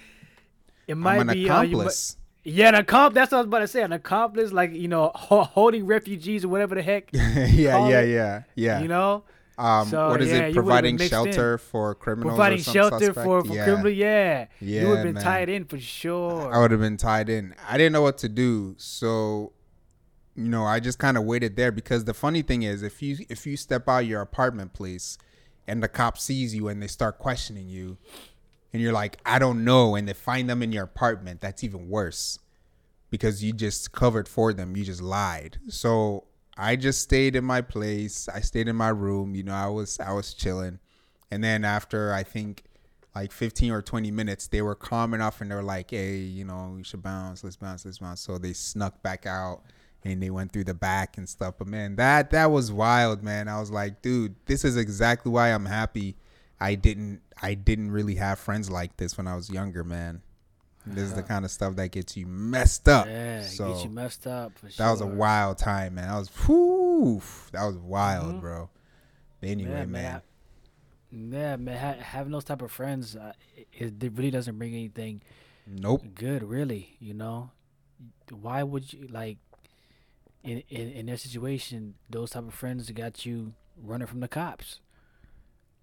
It 0.87 0.97
might 0.97 1.19
I'm 1.19 1.29
an 1.29 1.33
be. 1.35 1.49
uh, 1.49 1.53
might- 1.55 1.69
accomplice. 1.69 2.17
yeah, 2.43 2.69
an 2.69 2.75
accomplice. 2.75 3.15
That's 3.15 3.31
what 3.31 3.37
I 3.37 3.41
was 3.41 3.47
about 3.47 3.59
to 3.59 3.67
say. 3.67 3.81
An 3.83 3.93
accomplice, 3.93 4.51
like 4.51 4.73
you 4.73 4.87
know, 4.87 5.11
ho- 5.15 5.43
holding 5.43 5.85
refugees 5.85 6.43
or 6.45 6.49
whatever 6.49 6.75
the 6.75 6.81
heck. 6.81 7.09
yeah, 7.13 7.47
yeah, 7.87 7.99
it, 8.01 8.09
yeah, 8.09 8.43
yeah. 8.55 8.79
You 8.81 8.87
know, 8.87 9.23
um, 9.57 9.87
so, 9.87 10.09
what 10.09 10.21
is 10.21 10.29
yeah, 10.29 10.47
it? 10.47 10.55
you 10.55 10.61
would've 10.61 10.81
been 10.83 10.97
Providing 10.97 10.97
shelter 10.97 11.57
for 11.57 11.95
criminals. 11.95 12.31
providing 12.31 12.59
shelter 12.59 13.05
suspect? 13.05 13.25
for, 13.25 13.43
for 13.45 13.53
yeah. 13.53 13.63
criminal. 13.63 13.91
Yeah, 13.91 14.47
you 14.59 14.87
would 14.89 14.95
have 14.97 15.05
been 15.05 15.13
man. 15.15 15.23
tied 15.23 15.49
in 15.49 15.65
for 15.65 15.79
sure. 15.79 16.53
I 16.53 16.59
would 16.59 16.71
have 16.71 16.79
been 16.79 16.97
tied 16.97 17.29
in. 17.29 17.55
I 17.67 17.77
didn't 17.77 17.93
know 17.93 18.01
what 18.01 18.17
to 18.19 18.29
do, 18.29 18.75
so 18.77 19.53
you 20.35 20.49
know, 20.49 20.65
I 20.65 20.79
just 20.79 20.97
kind 20.97 21.15
of 21.15 21.23
waited 21.25 21.55
there 21.55 21.71
because 21.71 22.05
the 22.05 22.13
funny 22.13 22.41
thing 22.41 22.63
is, 22.63 22.81
if 22.83 23.01
you 23.01 23.17
if 23.29 23.45
you 23.45 23.55
step 23.55 23.87
out 23.87 23.99
your 23.99 24.21
apartment 24.21 24.73
place 24.73 25.17
and 25.67 25.81
the 25.81 25.87
cop 25.87 26.17
sees 26.17 26.53
you 26.53 26.67
and 26.67 26.81
they 26.81 26.87
start 26.87 27.19
questioning 27.19 27.69
you, 27.69 27.97
and 28.71 28.81
you're 28.81 28.93
like, 28.93 29.19
I 29.25 29.39
don't 29.39 29.63
know, 29.63 29.95
and 29.95 30.07
they 30.07 30.13
find 30.13 30.49
them 30.49 30.61
in 30.63 30.71
your 30.71 30.83
apartment, 30.83 31.41
that's 31.41 31.63
even 31.63 31.89
worse 31.89 32.39
because 33.13 33.43
you 33.43 33.53
just 33.53 33.91
covered 33.91 34.27
for 34.27 34.53
them, 34.53 34.75
you 34.75 34.83
just 34.83 34.99
lied. 35.01 35.59
So 35.67 36.23
I 36.57 36.75
just 36.75 37.01
stayed 37.01 37.35
in 37.35 37.45
my 37.45 37.61
place. 37.61 38.27
I 38.27 38.41
stayed 38.41 38.67
in 38.67 38.75
my 38.75 38.89
room. 38.89 39.35
You 39.35 39.43
know, 39.43 39.53
I 39.53 39.67
was 39.67 39.99
I 39.99 40.13
was 40.13 40.33
chilling, 40.33 40.79
and 41.29 41.43
then 41.43 41.63
after 41.63 42.11
I 42.11 42.23
think 42.23 42.63
like 43.15 43.31
15 43.31 43.71
or 43.71 43.83
20 43.83 44.09
minutes, 44.09 44.47
they 44.47 44.63
were 44.63 44.73
calm 44.73 45.13
enough 45.13 45.41
and 45.41 45.51
they 45.51 45.55
were 45.55 45.61
like, 45.61 45.91
hey, 45.91 46.17
you 46.17 46.43
know, 46.43 46.73
we 46.75 46.83
should 46.83 47.03
bounce, 47.03 47.43
let's 47.43 47.55
bounce, 47.55 47.85
let's 47.85 47.99
bounce. 47.99 48.21
So 48.21 48.39
they 48.39 48.53
snuck 48.53 49.03
back 49.03 49.27
out 49.27 49.61
and 50.05 50.21
they 50.21 50.29
went 50.29 50.51
through 50.51 50.65
the 50.65 50.73
back 50.73 51.17
and 51.17 51.27
stuff. 51.29 51.55
But 51.57 51.67
man, 51.67 51.95
that 51.97 52.31
that 52.31 52.51
was 52.51 52.71
wild, 52.71 53.23
man. 53.23 53.47
I 53.47 53.59
was 53.59 53.71
like, 53.71 54.01
dude, 54.01 54.35
this 54.45 54.63
is 54.65 54.77
exactly 54.77 55.31
why 55.31 55.49
I'm 55.49 55.65
happy 55.65 56.15
I 56.59 56.75
didn't 56.75 57.21
I 57.41 57.55
didn't 57.55 57.91
really 57.91 58.15
have 58.15 58.39
friends 58.39 58.69
like 58.69 58.95
this 58.97 59.17
when 59.17 59.27
I 59.27 59.35
was 59.35 59.49
younger, 59.49 59.83
man. 59.83 60.21
This 60.85 61.05
is 61.05 61.13
the 61.13 61.23
kind 61.23 61.45
of 61.45 61.51
stuff 61.51 61.75
that 61.77 61.91
gets 61.91 62.17
you 62.17 62.25
messed 62.27 62.89
up. 62.89 63.05
yeah, 63.07 63.43
so 63.43 63.73
get 63.73 63.83
you 63.85 63.89
messed 63.89 64.27
up 64.27 64.57
for 64.59 64.69
sure. 64.69 64.85
that 64.85 64.91
was 64.91 64.99
a 65.01 65.05
wild 65.07 65.57
time, 65.57 65.95
man. 65.95 66.09
That 66.09 66.17
was 66.19 66.29
whew, 66.45 67.21
that 67.53 67.63
was 67.65 67.77
wild, 67.77 68.35
Mhm. 68.35 68.41
bro. 68.41 68.69
But 69.39 69.49
anyway, 69.49 69.71
Yeah, 69.71 69.85
man. 69.85 70.21
man. 71.11 71.31
Yeah, 71.31 71.55
man. 71.57 71.77
Ha- 71.77 72.03
having 72.03 72.31
those 72.31 72.43
type 72.43 72.61
of 72.61 72.71
friends, 72.71 73.15
uh, 73.15 73.33
it, 73.73 74.03
it 74.03 74.11
really 74.13 74.31
doesn't 74.31 74.57
bring 74.57 74.73
anything 74.73 75.21
Nope. 75.67 76.03
good. 76.15 76.43
Really, 76.43 76.97
you 76.99 77.13
know. 77.13 77.51
Why 78.31 78.63
would 78.63 78.91
you 78.91 79.07
like? 79.07 79.37
In, 80.43 80.61
in 80.69 80.89
in 80.91 81.05
their 81.05 81.17
situation, 81.17 81.95
those 82.09 82.31
type 82.31 82.47
of 82.47 82.53
friends 82.53 82.89
got 82.91 83.25
you 83.25 83.53
running 83.81 84.07
from 84.07 84.19
the 84.19 84.27
cops. 84.27 84.79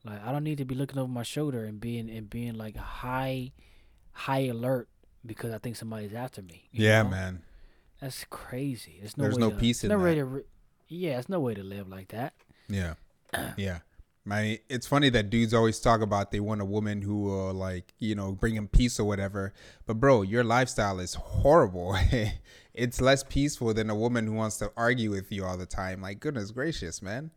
Like 0.05 0.25
I 0.25 0.33
don't 0.33 0.45
need 0.45 0.59
to 0.59 0.65
be 0.65 0.75
looking 0.75 0.99
over 0.99 1.11
my 1.11 1.23
shoulder 1.23 1.65
and 1.65 1.81
being 1.81 2.11
and 2.11 2.29
being 2.29 2.55
like 2.55 2.77
high, 2.77 3.53
high 4.13 4.47
alert 4.47 4.89
because 5.25 5.53
I 5.53 5.59
think 5.59 5.77
somebody's 5.77 6.15
after 6.15 6.43
me. 6.43 6.69
Yeah, 6.73 7.03
know? 7.03 7.11
man. 7.11 7.43
That's 8.01 8.25
crazy. 8.31 8.97
There's 9.01 9.17
no 9.17 9.25
There's 9.25 9.37
way 9.37 9.41
no 9.41 9.51
to, 9.51 9.57
peace 9.57 9.85
in 9.85 9.91
no 9.91 9.99
way 9.99 10.15
that. 10.15 10.21
to 10.21 10.25
re- 10.25 10.43
yeah, 10.89 11.19
it's 11.19 11.29
no 11.29 11.41
way 11.41 11.55
to 11.55 11.63
live 11.63 11.89
like 11.89 12.09
that. 12.09 12.35
Yeah. 12.69 12.95
Yeah. 13.57 13.79
My 14.25 14.61
it's 14.69 14.87
funny 14.87 15.09
that 15.11 15.31
dudes 15.31 15.55
always 15.55 15.81
talk 15.81 16.03
about 16.03 16.31
they 16.31 16.41
want 16.41 16.61
a 16.61 16.65
woman 16.65 17.01
who 17.01 17.23
will 17.23 17.55
like, 17.55 17.95
you 17.99 18.15
know, 18.15 18.33
bring 18.33 18.55
them 18.55 18.69
peace 18.69 19.01
or 19.01 19.05
whatever. 19.05 19.55
But 19.87 19.95
bro, 19.95 20.21
your 20.23 20.45
lifestyle 20.45 21.01
is 21.01 21.15
horrible. 21.15 21.97
it's 22.75 23.01
less 23.01 23.23
peaceful 23.25 23.75
than 23.75 23.91
a 23.91 23.95
woman 23.95 24.27
who 24.27 24.33
wants 24.35 24.57
to 24.59 24.71
argue 24.77 25.11
with 25.11 25.31
you 25.33 25.45
all 25.45 25.57
the 25.57 25.67
time. 25.67 26.01
Like 26.03 26.21
goodness 26.21 26.51
gracious, 26.51 27.03
man. 27.03 27.31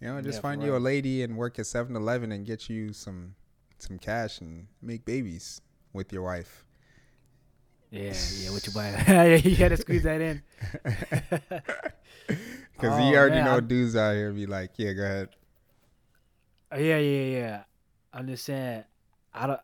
You 0.00 0.08
know, 0.08 0.20
just 0.20 0.36
Yeah, 0.38 0.42
find 0.42 0.62
you 0.62 0.76
a 0.76 0.78
lady 0.78 1.22
and 1.22 1.36
work 1.38 1.58
at 1.58 1.64
7-Eleven 1.64 2.30
and 2.32 2.44
get 2.44 2.68
you 2.68 2.92
some 2.92 3.34
some 3.78 3.98
cash 3.98 4.40
and 4.40 4.66
make 4.82 5.04
babies 5.04 5.60
with 5.92 6.12
your 6.12 6.22
wife. 6.22 6.64
Yeah, 7.90 8.12
yeah. 8.38 8.50
What 8.52 8.66
you 8.66 8.72
buy? 8.72 9.34
you 9.44 9.56
had 9.56 9.68
to 9.70 9.76
squeeze 9.78 10.02
that 10.02 10.20
in. 10.20 10.42
Cuz 12.78 12.90
Oh, 12.92 13.10
you 13.10 13.16
already 13.16 13.36
man, 13.36 13.44
know 13.46 13.52
I'm- 13.54 13.66
dudes 13.68 13.96
out 13.96 14.14
here 14.14 14.32
be 14.32 14.46
like, 14.46 14.72
"Yeah, 14.76 14.92
go 14.92 15.02
ahead." 15.02 15.28
Uh, 16.72 16.76
yeah, 16.78 16.98
yeah, 16.98 17.24
yeah. 17.38 17.62
I'm 18.12 18.26
just 18.26 18.44
saying, 18.44 18.84
I 19.32 19.46
don't, 19.46 19.60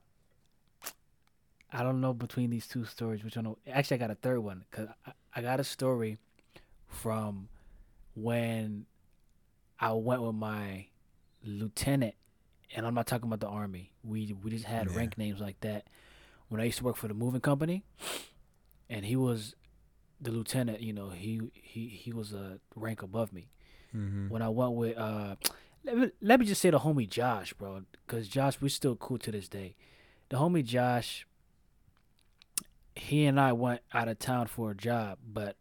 I 1.72 1.82
don't 1.82 2.00
know 2.00 2.12
between 2.12 2.50
these 2.50 2.66
two 2.66 2.84
stories 2.84 3.24
which 3.24 3.36
one. 3.36 3.54
Actually, 3.66 3.96
I 3.96 3.98
got 3.98 4.10
a 4.10 4.14
third 4.16 4.40
one 4.40 4.64
because 4.70 4.88
I, 5.06 5.12
I 5.34 5.42
got 5.42 5.58
a 5.60 5.64
story 5.64 6.18
from 6.88 7.48
when 8.14 8.86
I 9.80 9.92
went 9.92 10.22
with 10.22 10.34
my 10.34 10.86
lieutenant, 11.44 12.14
and 12.76 12.86
I'm 12.86 12.94
not 12.94 13.06
talking 13.06 13.26
about 13.26 13.40
the 13.40 13.48
army. 13.48 13.92
We 14.04 14.34
we 14.42 14.50
just 14.50 14.64
had 14.64 14.90
Yeah. 14.90 14.96
rank 14.96 15.16
names 15.18 15.40
like 15.40 15.60
that 15.60 15.86
when 16.48 16.60
I 16.60 16.64
used 16.64 16.78
to 16.78 16.84
work 16.84 16.96
for 16.96 17.08
the 17.08 17.14
moving 17.14 17.40
company, 17.40 17.84
and 18.90 19.04
he 19.04 19.16
was 19.16 19.54
the 20.20 20.30
lieutenant, 20.30 20.80
you 20.80 20.92
know, 20.92 21.10
he 21.10 21.40
he 21.54 21.88
he 21.88 22.12
was 22.12 22.32
a 22.32 22.60
rank 22.76 23.02
above 23.02 23.32
me. 23.32 23.48
Mm-hmm. 23.96 24.28
When 24.28 24.42
I 24.42 24.48
went 24.48 24.72
with 24.74 24.96
uh, 24.96 25.36
let 25.84 25.96
me, 25.98 26.10
let 26.20 26.38
me 26.40 26.46
just 26.46 26.60
say 26.60 26.70
the 26.70 26.80
homie 26.80 27.08
Josh, 27.08 27.52
bro, 27.54 27.82
because 28.06 28.28
Josh 28.28 28.60
we're 28.60 28.68
still 28.68 28.96
cool 28.96 29.18
to 29.18 29.32
this 29.32 29.48
day. 29.48 29.74
The 30.28 30.36
homie 30.36 30.64
Josh, 30.64 31.26
he 32.94 33.26
and 33.26 33.40
I 33.40 33.52
went 33.52 33.80
out 33.92 34.08
of 34.08 34.18
town 34.18 34.46
for 34.46 34.70
a 34.70 34.74
job, 34.74 35.18
but 35.26 35.56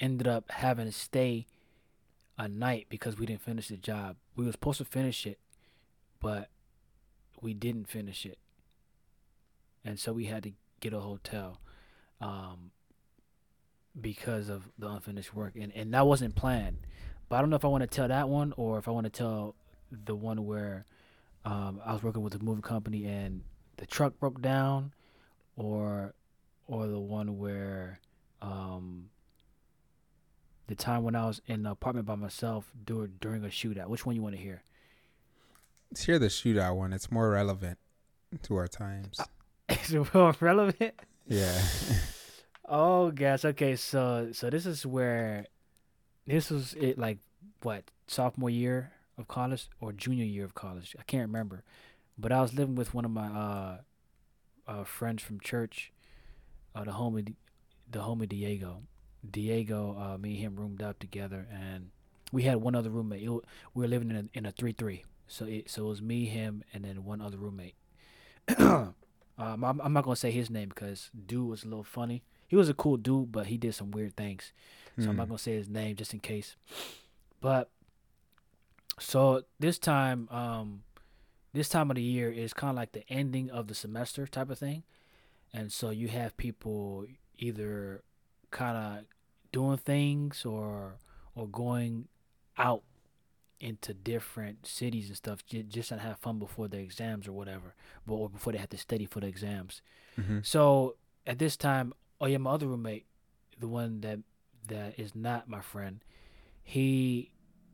ended 0.00 0.26
up 0.26 0.50
having 0.50 0.86
to 0.86 0.92
stay 0.92 1.46
a 2.38 2.48
night 2.48 2.86
because 2.88 3.18
we 3.18 3.26
didn't 3.26 3.42
finish 3.42 3.68
the 3.68 3.76
job. 3.76 4.16
We 4.36 4.44
were 4.44 4.52
supposed 4.52 4.78
to 4.78 4.84
finish 4.84 5.26
it, 5.26 5.38
but 6.20 6.48
we 7.40 7.54
didn't 7.54 7.88
finish 7.88 8.24
it, 8.24 8.38
and 9.84 9.98
so 9.98 10.12
we 10.12 10.26
had 10.26 10.42
to 10.44 10.52
get 10.80 10.92
a 10.92 11.00
hotel. 11.00 11.60
Um, 12.20 12.70
because 14.00 14.48
of 14.48 14.68
the 14.78 14.88
unfinished 14.88 15.34
work, 15.34 15.54
and 15.60 15.72
and 15.74 15.92
that 15.94 16.06
wasn't 16.06 16.34
planned. 16.34 16.78
But 17.28 17.36
I 17.36 17.40
don't 17.40 17.50
know 17.50 17.56
if 17.56 17.64
I 17.64 17.68
want 17.68 17.82
to 17.82 17.86
tell 17.86 18.08
that 18.08 18.28
one 18.28 18.52
or 18.56 18.78
if 18.78 18.88
I 18.88 18.90
want 18.90 19.04
to 19.04 19.10
tell 19.10 19.54
the 19.90 20.14
one 20.14 20.46
where 20.46 20.86
um, 21.44 21.80
I 21.84 21.92
was 21.92 22.02
working 22.02 22.22
with 22.22 22.34
a 22.34 22.38
movie 22.38 22.62
company 22.62 23.06
and 23.06 23.42
the 23.76 23.86
truck 23.86 24.18
broke 24.18 24.40
down, 24.40 24.92
or 25.56 26.14
or 26.72 26.86
the 26.86 26.98
one 26.98 27.36
where 27.36 28.00
um, 28.40 29.10
the 30.68 30.74
time 30.74 31.02
when 31.02 31.14
I 31.14 31.26
was 31.26 31.42
in 31.46 31.64
the 31.64 31.72
apartment 31.72 32.06
by 32.06 32.14
myself 32.14 32.72
during 32.86 33.12
during 33.20 33.44
a 33.44 33.48
shootout. 33.48 33.88
Which 33.88 34.06
one 34.06 34.16
you 34.16 34.22
want 34.22 34.36
to 34.36 34.40
hear? 34.40 34.62
Let's 35.90 36.04
hear 36.04 36.18
the 36.18 36.28
shootout 36.28 36.76
one. 36.76 36.94
It's 36.94 37.10
more 37.10 37.28
relevant 37.28 37.78
to 38.44 38.56
our 38.56 38.68
times. 38.68 39.20
Is 39.68 39.92
it 39.92 40.14
more 40.14 40.34
relevant? 40.40 40.94
Yeah. 41.28 41.60
Oh 42.64 43.10
gosh. 43.10 43.44
Okay. 43.44 43.76
So 43.76 44.28
so 44.32 44.48
this 44.48 44.64
is 44.64 44.86
where 44.86 45.44
this 46.26 46.48
was 46.48 46.72
it 46.74 46.96
like 46.96 47.18
what 47.62 47.90
sophomore 48.06 48.48
year 48.48 48.92
of 49.18 49.28
college 49.28 49.68
or 49.78 49.92
junior 49.92 50.24
year 50.24 50.46
of 50.46 50.54
college. 50.54 50.96
I 50.98 51.02
can't 51.02 51.26
remember, 51.26 51.64
but 52.16 52.32
I 52.32 52.40
was 52.40 52.54
living 52.54 52.76
with 52.76 52.94
one 52.94 53.04
of 53.04 53.10
my 53.10 53.26
uh, 53.26 53.76
uh 54.66 54.84
friends 54.84 55.22
from 55.22 55.38
church, 55.40 55.91
uh, 56.74 56.84
the 56.84 56.92
homie, 56.92 57.34
the 57.90 57.98
homie 58.00 58.28
Diego. 58.28 58.82
Diego, 59.28 59.96
uh, 59.98 60.18
me 60.18 60.30
and 60.30 60.38
him 60.40 60.56
roomed 60.56 60.82
up 60.82 60.98
together, 60.98 61.46
and 61.52 61.90
we 62.32 62.42
had 62.42 62.56
one 62.56 62.74
other 62.74 62.90
roommate. 62.90 63.22
It, 63.22 63.30
we 63.30 63.40
were 63.74 63.86
living 63.88 64.10
in 64.10 64.16
a 64.16 64.24
in 64.38 64.46
a 64.46 64.50
three 64.52 64.72
three. 64.72 65.04
So 65.28 65.44
it 65.46 65.70
so 65.70 65.86
it 65.86 65.88
was 65.88 66.02
me, 66.02 66.26
him, 66.26 66.64
and 66.74 66.84
then 66.84 67.04
one 67.04 67.20
other 67.20 67.36
roommate. 67.38 67.74
um, 68.58 68.94
I'm, 69.38 69.80
I'm 69.80 69.92
not 69.92 70.04
gonna 70.04 70.16
say 70.16 70.30
his 70.32 70.50
name 70.50 70.68
because 70.70 71.10
dude 71.26 71.48
was 71.48 71.62
a 71.64 71.68
little 71.68 71.84
funny. 71.84 72.22
He 72.48 72.56
was 72.56 72.68
a 72.68 72.74
cool 72.74 72.96
dude, 72.96 73.30
but 73.32 73.46
he 73.46 73.56
did 73.56 73.74
some 73.74 73.90
weird 73.92 74.16
things. 74.16 74.52
So 74.98 75.08
I'm 75.08 75.16
not 75.16 75.26
Mm. 75.26 75.30
gonna 75.30 75.38
say 75.38 75.54
his 75.54 75.68
name 75.68 75.96
just 75.96 76.12
in 76.12 76.20
case. 76.20 76.56
But 77.40 77.70
so 78.98 79.42
this 79.58 79.78
time, 79.78 80.28
um, 80.30 80.82
this 81.52 81.68
time 81.68 81.90
of 81.90 81.96
the 81.96 82.02
year 82.02 82.30
is 82.30 82.52
kind 82.52 82.70
of 82.70 82.76
like 82.76 82.92
the 82.92 83.04
ending 83.08 83.50
of 83.50 83.68
the 83.68 83.74
semester 83.74 84.26
type 84.26 84.50
of 84.50 84.58
thing, 84.58 84.82
and 85.52 85.72
so 85.72 85.90
you 85.90 86.08
have 86.08 86.36
people 86.36 87.06
either 87.38 88.02
kind 88.50 88.76
of 88.76 89.04
doing 89.52 89.78
things 89.78 90.44
or 90.44 90.94
or 91.34 91.46
going 91.48 92.08
out 92.58 92.82
into 93.60 93.94
different 93.94 94.66
cities 94.66 95.08
and 95.08 95.16
stuff 95.16 95.44
ju- 95.46 95.62
just 95.62 95.88
to 95.90 95.96
have 95.98 96.18
fun 96.18 96.38
before 96.38 96.68
the 96.68 96.78
exams 96.78 97.28
or 97.28 97.32
whatever, 97.32 97.74
but 98.06 98.14
or 98.14 98.28
before 98.28 98.52
they 98.52 98.58
have 98.58 98.68
to 98.68 98.76
study 98.76 99.06
for 99.06 99.20
the 99.20 99.26
exams. 99.26 99.82
Mhm. 100.18 100.44
So 100.44 100.96
at 101.26 101.38
this 101.38 101.56
time, 101.56 101.92
oh 102.20 102.26
yeah, 102.26 102.38
my 102.38 102.50
other 102.50 102.66
roommate, 102.66 103.06
the 103.58 103.68
one 103.68 104.00
that 104.00 104.18
that 104.68 104.98
is 104.98 105.14
not 105.14 105.48
my 105.48 105.60
friend, 105.60 106.02
he 106.62 107.30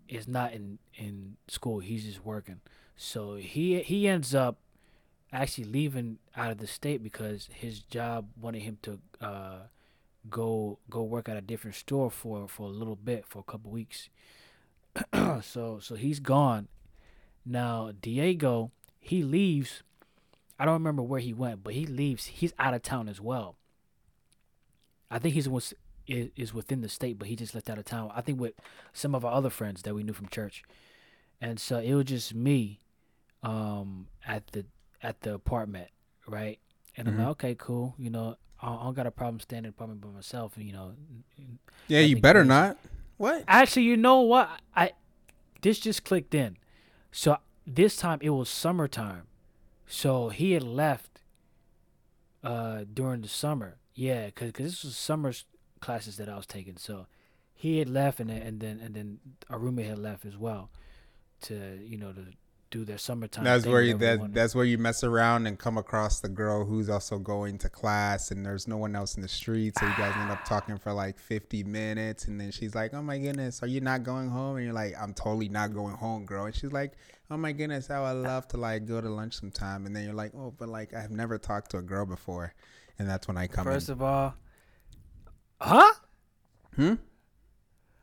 is 0.08 0.26
not 0.28 0.52
in 0.52 0.78
in 0.94 1.36
school. 1.48 1.78
He's 1.80 2.04
just 2.04 2.24
working. 2.24 2.60
So 2.96 3.36
he 3.36 3.80
he 3.82 4.06
ends 4.08 4.34
up 4.34 4.58
actually 5.32 5.64
leaving 5.64 6.18
out 6.36 6.50
of 6.50 6.58
the 6.58 6.66
state 6.66 7.02
because 7.02 7.48
his 7.52 7.80
job 7.80 8.28
wanted 8.40 8.62
him 8.62 8.78
to 8.82 8.98
uh, 9.20 9.58
go 10.30 10.78
go 10.88 11.02
work 11.02 11.28
at 11.28 11.36
a 11.36 11.40
different 11.40 11.76
store 11.76 12.10
for 12.10 12.48
for 12.48 12.64
a 12.64 12.70
little 12.70 12.96
bit 12.96 13.26
for 13.26 13.40
a 13.40 13.50
couple 13.50 13.70
weeks. 13.70 14.08
so 15.42 15.78
so 15.80 15.94
he's 15.94 16.20
gone. 16.20 16.68
Now 17.44 17.92
Diego 18.00 18.72
he 19.00 19.22
leaves. 19.22 19.82
I 20.58 20.64
don't 20.64 20.74
remember 20.74 21.02
where 21.02 21.20
he 21.20 21.32
went, 21.32 21.62
but 21.62 21.74
he 21.74 21.86
leaves. 21.86 22.26
He's 22.26 22.52
out 22.58 22.74
of 22.74 22.82
town 22.82 23.08
as 23.08 23.20
well. 23.20 23.56
I 25.10 25.18
think 25.18 25.34
he's 25.34 25.48
was 25.48 25.72
is, 26.06 26.54
within 26.54 26.80
the 26.80 26.88
state, 26.88 27.18
but 27.18 27.28
he 27.28 27.36
just 27.36 27.54
left 27.54 27.70
out 27.70 27.78
of 27.78 27.84
town. 27.84 28.10
I 28.14 28.22
think 28.22 28.40
with 28.40 28.54
some 28.92 29.14
of 29.14 29.24
our 29.24 29.32
other 29.32 29.50
friends 29.50 29.82
that 29.82 29.94
we 29.94 30.02
knew 30.02 30.12
from 30.12 30.28
church, 30.28 30.62
and 31.40 31.60
so 31.60 31.78
it 31.78 31.94
was 31.94 32.06
just 32.06 32.34
me, 32.34 32.80
um, 33.42 34.08
at 34.26 34.48
the 34.48 34.66
at 35.02 35.20
the 35.22 35.34
apartment, 35.34 35.90
right? 36.26 36.58
And 36.96 37.08
I'm 37.08 37.14
Mhm. 37.14 37.18
like, 37.18 37.28
okay, 37.28 37.54
cool. 37.54 37.94
You 37.98 38.10
know, 38.10 38.36
I, 38.60 38.74
I 38.74 38.82
don't 38.84 38.94
got 38.94 39.06
a 39.06 39.10
problem 39.10 39.40
staying 39.40 39.58
in 39.58 39.64
the 39.64 39.68
apartment 39.70 40.00
by 40.00 40.08
myself. 40.08 40.54
You 40.56 40.72
know, 40.72 40.94
Yeah, 41.86 42.00
you 42.00 42.16
better 42.16 42.40
crazy. 42.40 42.48
not. 42.48 42.78
What? 43.16 43.44
Actually, 43.48 43.84
you 43.84 43.96
know 43.96 44.20
what? 44.20 44.48
I 44.76 44.92
this 45.62 45.78
just 45.78 46.04
clicked 46.04 46.34
in. 46.34 46.56
So 47.12 47.38
this 47.66 47.96
time 47.96 48.18
it 48.22 48.30
was 48.30 48.48
summertime. 48.48 49.26
So 49.86 50.28
he 50.28 50.52
had 50.52 50.62
left 50.62 51.20
uh 52.42 52.84
during 52.92 53.22
the 53.22 53.28
summer. 53.28 53.78
Yeah, 53.94 54.30
cuz 54.30 54.52
cause 54.52 54.64
this 54.66 54.84
was 54.84 54.96
summer 54.96 55.32
classes 55.80 56.16
that 56.16 56.28
I 56.28 56.36
was 56.36 56.46
taking. 56.46 56.76
So 56.76 57.06
he 57.54 57.78
had 57.78 57.88
left 57.88 58.20
and 58.20 58.30
then 58.30 58.42
and 58.42 58.60
then 58.60 58.80
and 58.80 58.94
then 58.94 59.18
our 59.50 59.58
roommate 59.58 59.86
had 59.86 59.98
left 59.98 60.24
as 60.24 60.36
well 60.36 60.70
to, 61.42 61.78
you 61.84 61.96
know, 61.96 62.12
to 62.12 62.26
do 62.70 62.84
their 62.84 62.98
summertime. 62.98 63.44
That's 63.44 63.66
where 63.66 63.82
you 63.82 63.96
that, 63.98 64.18
wanted. 64.18 64.34
that's 64.34 64.54
where 64.54 64.64
you 64.64 64.78
mess 64.78 65.02
around 65.02 65.46
and 65.46 65.58
come 65.58 65.78
across 65.78 66.20
the 66.20 66.28
girl 66.28 66.64
who's 66.64 66.88
also 66.88 67.18
going 67.18 67.58
to 67.58 67.68
class 67.68 68.30
and 68.30 68.44
there's 68.44 68.68
no 68.68 68.76
one 68.76 68.94
else 68.94 69.16
in 69.16 69.22
the 69.22 69.28
street 69.28 69.74
so 69.78 69.86
you 69.86 69.92
guys 69.96 70.14
end 70.16 70.30
up 70.30 70.44
talking 70.44 70.76
for 70.78 70.92
like 70.92 71.18
50 71.18 71.64
minutes 71.64 72.26
and 72.26 72.40
then 72.40 72.50
she's 72.50 72.74
like 72.74 72.92
oh 72.94 73.02
my 73.02 73.18
goodness 73.18 73.62
are 73.62 73.66
you 73.66 73.80
not 73.80 74.02
going 74.02 74.28
home 74.28 74.56
and 74.56 74.64
you're 74.64 74.74
like 74.74 74.94
i'm 75.00 75.14
totally 75.14 75.48
not 75.48 75.72
going 75.72 75.94
home 75.94 76.26
girl 76.26 76.44
and 76.44 76.54
she's 76.54 76.72
like 76.72 76.92
oh 77.30 77.36
my 77.36 77.52
goodness 77.52 77.86
how 77.86 78.04
i 78.04 78.12
love 78.12 78.46
to 78.48 78.56
like 78.56 78.86
go 78.86 79.00
to 79.00 79.08
lunch 79.08 79.34
sometime 79.34 79.86
and 79.86 79.94
then 79.96 80.04
you're 80.04 80.14
like 80.14 80.32
oh 80.34 80.52
but 80.58 80.68
like 80.68 80.92
i've 80.94 81.10
never 81.10 81.38
talked 81.38 81.70
to 81.70 81.78
a 81.78 81.82
girl 81.82 82.04
before 82.04 82.52
and 82.98 83.08
that's 83.08 83.26
when 83.28 83.36
i 83.36 83.46
come 83.46 83.64
First 83.64 83.88
in 83.88 83.92
of 83.94 84.02
all, 84.02 84.34
huh? 85.60 85.92
hmm? 86.76 86.94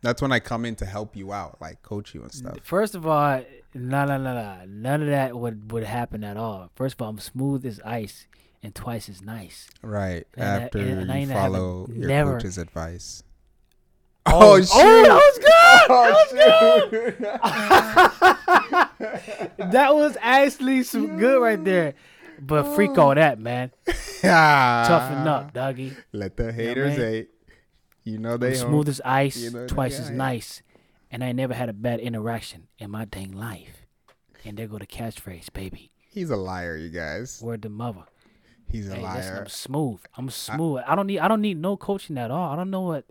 that's 0.01 0.21
when 0.21 0.31
i 0.31 0.39
come 0.39 0.65
in 0.65 0.75
to 0.75 0.85
help 0.85 1.15
you 1.15 1.33
out 1.33 1.61
like 1.61 1.81
coach 1.83 2.13
you 2.15 2.23
and 2.23 2.31
stuff 2.31 2.57
First 2.63 2.95
of 2.95 3.05
all, 3.05 3.41
no, 3.75 4.05
no, 4.05 4.17
no, 4.17 4.33
no, 4.33 4.61
none 4.67 5.01
of 5.03 5.07
that 5.09 5.35
would 5.35 5.71
would 5.71 5.83
happen 5.83 6.23
at 6.23 6.37
all. 6.37 6.71
First 6.75 6.95
of 6.95 7.01
all, 7.03 7.09
I'm 7.09 7.19
smooth 7.19 7.65
as 7.65 7.79
ice 7.85 8.25
and 8.63 8.73
twice 8.73 9.07
as 9.09 9.21
nice. 9.21 9.67
right 9.83 10.25
And 10.35 10.43
I- 10.49 10.61
after 10.63 10.79
and 10.79 11.11
I 11.11 11.17
you 11.19 11.27
follow 11.27 11.87
your 11.91 12.07
never- 12.07 12.33
coach's 12.37 12.57
advice 12.57 13.21
Oh, 14.27 14.31
oh, 14.33 14.53
oh 14.57 14.61
shoot! 14.61 14.71
oh, 14.73 15.03
that 15.03 15.19
was 15.21 15.37
good! 16.39 17.15
Oh, 17.43 18.89
shoot! 19.59 19.71
That 19.71 19.93
was 19.95 20.17
actually 20.19 20.81
some 20.83 21.17
good 21.19 21.39
right 21.41 21.63
there. 21.63 21.93
But 22.41 22.73
freak 22.75 22.97
all 22.97 23.13
that, 23.15 23.39
man. 23.39 23.71
Toughen 24.21 25.27
up, 25.27 25.53
doggy. 25.59 25.93
Let 26.11 26.35
the 26.37 26.51
haters 26.51 26.97
man. 26.97 27.07
hate. 27.07 27.29
You 28.03 28.17
know 28.19 28.37
they 28.37 28.55
smooth 28.55 28.89
as 28.89 28.99
ice, 29.05 29.37
You 29.37 29.51
know, 29.51 29.67
twice 29.67 29.99
as 29.99 30.09
nice. 30.09 30.61
And 31.15 31.23
I 31.23 31.31
never 31.31 31.53
had 31.53 31.69
a 31.69 31.73
bad 31.73 32.01
interaction 32.01 32.67
in 32.77 32.91
my 32.91 33.05
dang 33.05 33.31
life. 33.31 33.85
And 34.43 34.57
there 34.57 34.67
go 34.67 34.77
the 34.79 34.85
catchphrase, 34.85 35.53
baby. 35.53 35.89
He's 36.09 36.29
a 36.29 36.35
liar, 36.35 36.75
you 36.75 36.89
guys. 36.89 37.39
Word 37.41 37.61
to 37.61 37.69
mother. 37.69 38.03
He's 38.67 38.89
a 38.89 38.95
Hey, 38.95 39.01
listen, 39.01 39.33
liar. 39.33 39.39
I'm 39.43 39.47
smooth. 39.47 39.99
I'm 40.17 40.29
smooth. 40.29 40.83
I, 40.85 40.93
don't 40.93 41.07
need. 41.07 41.19
I 41.19 41.29
don't 41.29 41.39
need 41.39 41.57
no 41.57 41.77
coaching 41.77 42.17
at 42.17 42.31
all. 42.31 42.51
I 42.51 42.57
don't 42.57 42.69
know 42.69 42.81
what 42.81 43.05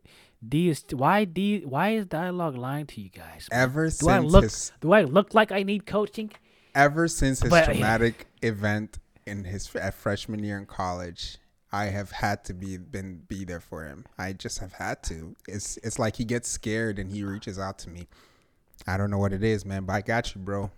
D 0.47 0.69
is. 0.69 0.85
Why 0.93 1.25
D? 1.25 1.63
Why 1.65 1.93
is 1.95 2.05
dialogue 2.05 2.57
lying 2.59 2.85
to 2.89 3.01
you 3.01 3.09
guys? 3.09 3.49
man? 3.51 3.63
Ever 3.63 3.85
Do 3.89 4.09
I 4.11 4.19
since 4.21 4.33
look? 4.33 4.43
his 4.45 4.73
Do 4.83 4.93
I 4.93 5.05
look 5.05 5.33
like 5.33 5.51
I 5.51 5.63
need 5.63 5.87
coaching? 5.87 6.31
ever 6.75 7.09
since 7.09 7.41
his 7.41 7.49
But- 7.49 7.65
traumatic 7.65 8.27
event 8.43 8.99
in 9.27 9.45
his 9.45 9.75
at 9.77 9.95
freshman 9.95 10.45
year 10.45 10.59
in 10.59 10.67
college, 10.67 11.39
I 11.75 11.87
have 11.87 12.13
had 12.13 12.45
to 12.45 12.55
be 12.55 12.77
been 12.77 13.23
be 13.27 13.45
there 13.45 13.59
for 13.59 13.85
him. 13.85 14.05
I 14.17 14.33
just 14.33 14.61
have 14.61 14.75
had 14.75 15.03
to. 15.05 15.35
It's 15.49 15.77
it's 15.79 15.99
like 15.99 16.15
he 16.15 16.25
gets 16.25 16.49
scared 16.49 17.01
and 17.01 17.11
he 17.11 17.25
reaches 17.25 17.59
out 17.59 17.81
to 17.81 17.91
me. 17.91 18.07
I 18.87 18.97
don't 18.97 19.11
know 19.11 19.19
what 19.19 19.33
it 19.33 19.43
is, 19.43 19.65
man, 19.65 19.85
but 19.85 19.95
I 19.95 20.01
got 20.01 20.37
you, 20.37 20.41
bro. 20.41 20.71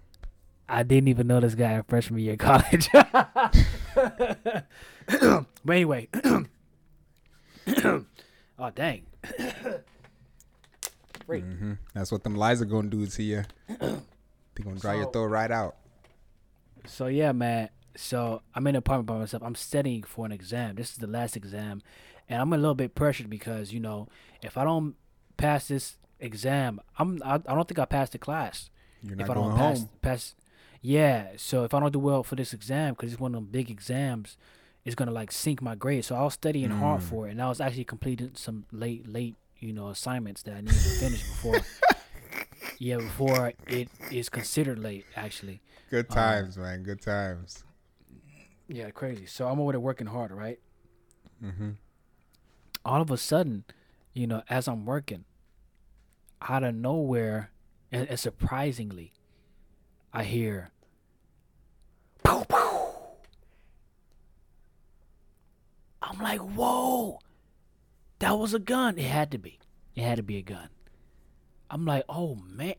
I 0.66 0.84
didn't 0.84 1.08
even 1.08 1.26
know 1.26 1.40
this 1.40 1.54
guy 1.54 1.74
in 1.74 1.82
freshman 1.82 2.20
year 2.20 2.32
of 2.32 2.38
college. 2.38 2.88
but 3.94 4.64
anyway, 5.68 6.08
oh 6.24 6.46
dang, 8.74 9.02
Freak. 11.26 11.44
hmm 11.44 11.72
That's 11.92 12.10
what 12.10 12.24
them 12.24 12.36
lies 12.36 12.62
are 12.62 12.66
gonna 12.66 12.88
do 12.88 13.06
to 13.06 13.22
you. 13.22 13.42
They 13.68 14.62
gonna 14.64 14.80
dry 14.80 14.94
your 14.94 15.12
throat 15.12 15.26
right 15.26 15.50
out. 15.50 15.76
So 16.86 17.08
yeah, 17.08 17.32
man. 17.32 17.68
So 17.96 18.42
I'm 18.54 18.66
in 18.66 18.74
an 18.74 18.78
apartment 18.78 19.06
by 19.06 19.18
myself. 19.18 19.42
I'm 19.42 19.54
studying 19.54 20.02
for 20.02 20.26
an 20.26 20.32
exam. 20.32 20.74
This 20.76 20.90
is 20.90 20.96
the 20.96 21.06
last 21.06 21.36
exam, 21.36 21.82
and 22.28 22.40
I'm 22.40 22.52
a 22.52 22.56
little 22.56 22.74
bit 22.74 22.94
pressured 22.94 23.30
because 23.30 23.72
you 23.72 23.80
know 23.80 24.08
if 24.42 24.56
I 24.56 24.64
don't 24.64 24.94
pass 25.36 25.68
this 25.68 25.96
exam, 26.20 26.80
I'm 26.98 27.22
I, 27.24 27.34
I 27.34 27.54
don't 27.54 27.66
think 27.68 27.78
I 27.78 27.84
passed 27.84 28.12
the 28.12 28.18
class. 28.18 28.70
You're 29.02 29.12
if 29.14 29.28
not 29.28 29.30
I 29.30 29.34
don't 29.34 29.56
pass 29.56 29.78
home. 29.80 29.88
pass, 30.02 30.34
yeah. 30.80 31.28
So 31.36 31.64
if 31.64 31.74
I 31.74 31.80
don't 31.80 31.92
do 31.92 31.98
well 31.98 32.22
for 32.22 32.36
this 32.36 32.52
exam, 32.52 32.94
because 32.94 33.12
it's 33.12 33.20
one 33.20 33.34
of 33.34 33.40
them 33.40 33.48
big 33.50 33.70
exams, 33.70 34.36
it's 34.84 34.94
gonna 34.94 35.10
like 35.10 35.32
sink 35.32 35.60
my 35.62 35.74
grade. 35.74 36.04
So 36.04 36.16
I 36.16 36.22
was 36.22 36.34
studying 36.34 36.70
hard 36.70 37.00
Mm. 37.00 37.04
for 37.04 37.28
it, 37.28 37.32
and 37.32 37.42
I 37.42 37.48
was 37.48 37.60
actually 37.60 37.84
completing 37.84 38.30
some 38.34 38.66
late 38.72 39.06
late 39.08 39.36
you 39.58 39.72
know 39.72 39.88
assignments 39.88 40.42
that 40.42 40.54
I 40.56 40.60
needed 40.60 40.74
to 40.74 40.88
finish 41.00 41.22
before. 41.22 41.60
yeah, 42.78 42.96
before 42.96 43.52
it 43.66 43.88
is 44.10 44.28
considered 44.28 44.78
late 44.78 45.04
actually. 45.16 45.60
Good 45.90 46.06
Um, 46.10 46.14
times, 46.16 46.58
man. 46.58 46.82
Good 46.82 47.00
times. 47.00 47.62
Yeah, 48.68 48.90
crazy. 48.90 49.26
So 49.26 49.46
I'm 49.48 49.60
over 49.60 49.72
there 49.72 49.80
working 49.80 50.06
hard, 50.08 50.32
right? 50.32 50.58
Mm-hmm. 51.44 51.70
all 52.84 53.02
of 53.02 53.10
a 53.10 53.16
sudden, 53.18 53.64
you 54.14 54.26
know, 54.26 54.42
as 54.48 54.66
I'm 54.66 54.86
working, 54.86 55.24
out 56.40 56.64
of 56.64 56.74
nowhere, 56.74 57.50
and, 57.92 58.08
and 58.08 58.18
surprisingly, 58.18 59.12
I 60.14 60.24
hear, 60.24 60.70
pow, 62.24 62.44
pow. 62.44 62.94
I'm 66.00 66.18
like, 66.20 66.40
whoa, 66.40 67.18
that 68.20 68.38
was 68.38 68.54
a 68.54 68.58
gun. 68.58 68.96
It 68.96 69.04
had 69.04 69.30
to 69.32 69.38
be. 69.38 69.58
It 69.94 70.02
had 70.02 70.16
to 70.16 70.22
be 70.22 70.38
a 70.38 70.42
gun. 70.42 70.68
I'm 71.68 71.84
like, 71.84 72.04
oh 72.08 72.36
man, 72.36 72.76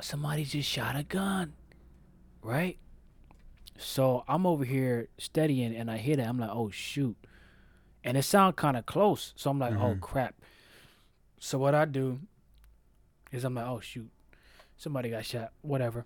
somebody 0.00 0.44
just 0.44 0.68
shot 0.70 0.96
a 0.96 1.02
gun, 1.02 1.52
right? 2.40 2.78
So 3.76 4.24
I'm 4.28 4.46
over 4.46 4.64
here 4.64 5.08
studying, 5.18 5.74
and 5.74 5.90
I 5.90 5.96
hear 5.98 6.16
that. 6.16 6.28
I'm 6.28 6.38
like, 6.38 6.50
oh 6.52 6.70
shoot 6.70 7.16
and 8.06 8.18
it 8.18 8.22
sounded 8.22 8.54
kind 8.56 8.76
of 8.76 8.84
close. 8.84 9.32
So 9.34 9.48
I'm 9.50 9.58
like, 9.58 9.72
oh 9.76 9.94
Mhm. 9.94 10.00
crap. 10.00 10.34
So 11.40 11.58
what 11.58 11.74
I 11.74 11.86
do 11.86 12.20
is 13.32 13.44
I'm 13.44 13.54
like, 13.54 13.66
oh 13.66 13.80
shoot, 13.80 14.10
somebody 14.76 15.08
got 15.10 15.24
shot, 15.24 15.52
whatever. 15.62 16.04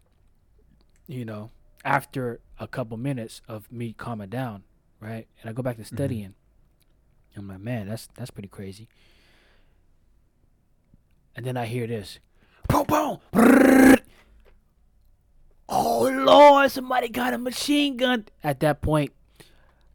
You 1.09 1.25
know, 1.25 1.51
after 1.85 2.41
a 2.59 2.69
couple 2.69 2.97
minutes 2.99 3.41
of 3.49 3.71
me 3.73 3.95
calming 3.95 4.29
down, 4.29 4.63
right, 5.01 5.27
and 5.41 5.51
I 5.51 5.53
go 5.53 5.63
back 5.63 5.77
to 5.79 5.85
studying. 5.85 6.35
I'm 7.37 7.49
like, 7.49 7.61
man, 7.61 7.89
that's 7.89 8.09
that's 8.15 8.31
pretty 8.31 8.49
crazy. 8.49 8.89
And 11.37 11.45
then 11.47 11.57
I 11.57 11.67
hear 11.67 11.87
this, 11.87 12.19
boom, 12.69 12.85
boom. 12.85 13.98
Somebody 16.69 17.09
got 17.09 17.35
a 17.35 17.39
machine 17.39 17.97
gun. 17.97 18.27
At 18.43 18.61
that 18.61 18.81
point, 18.81 19.13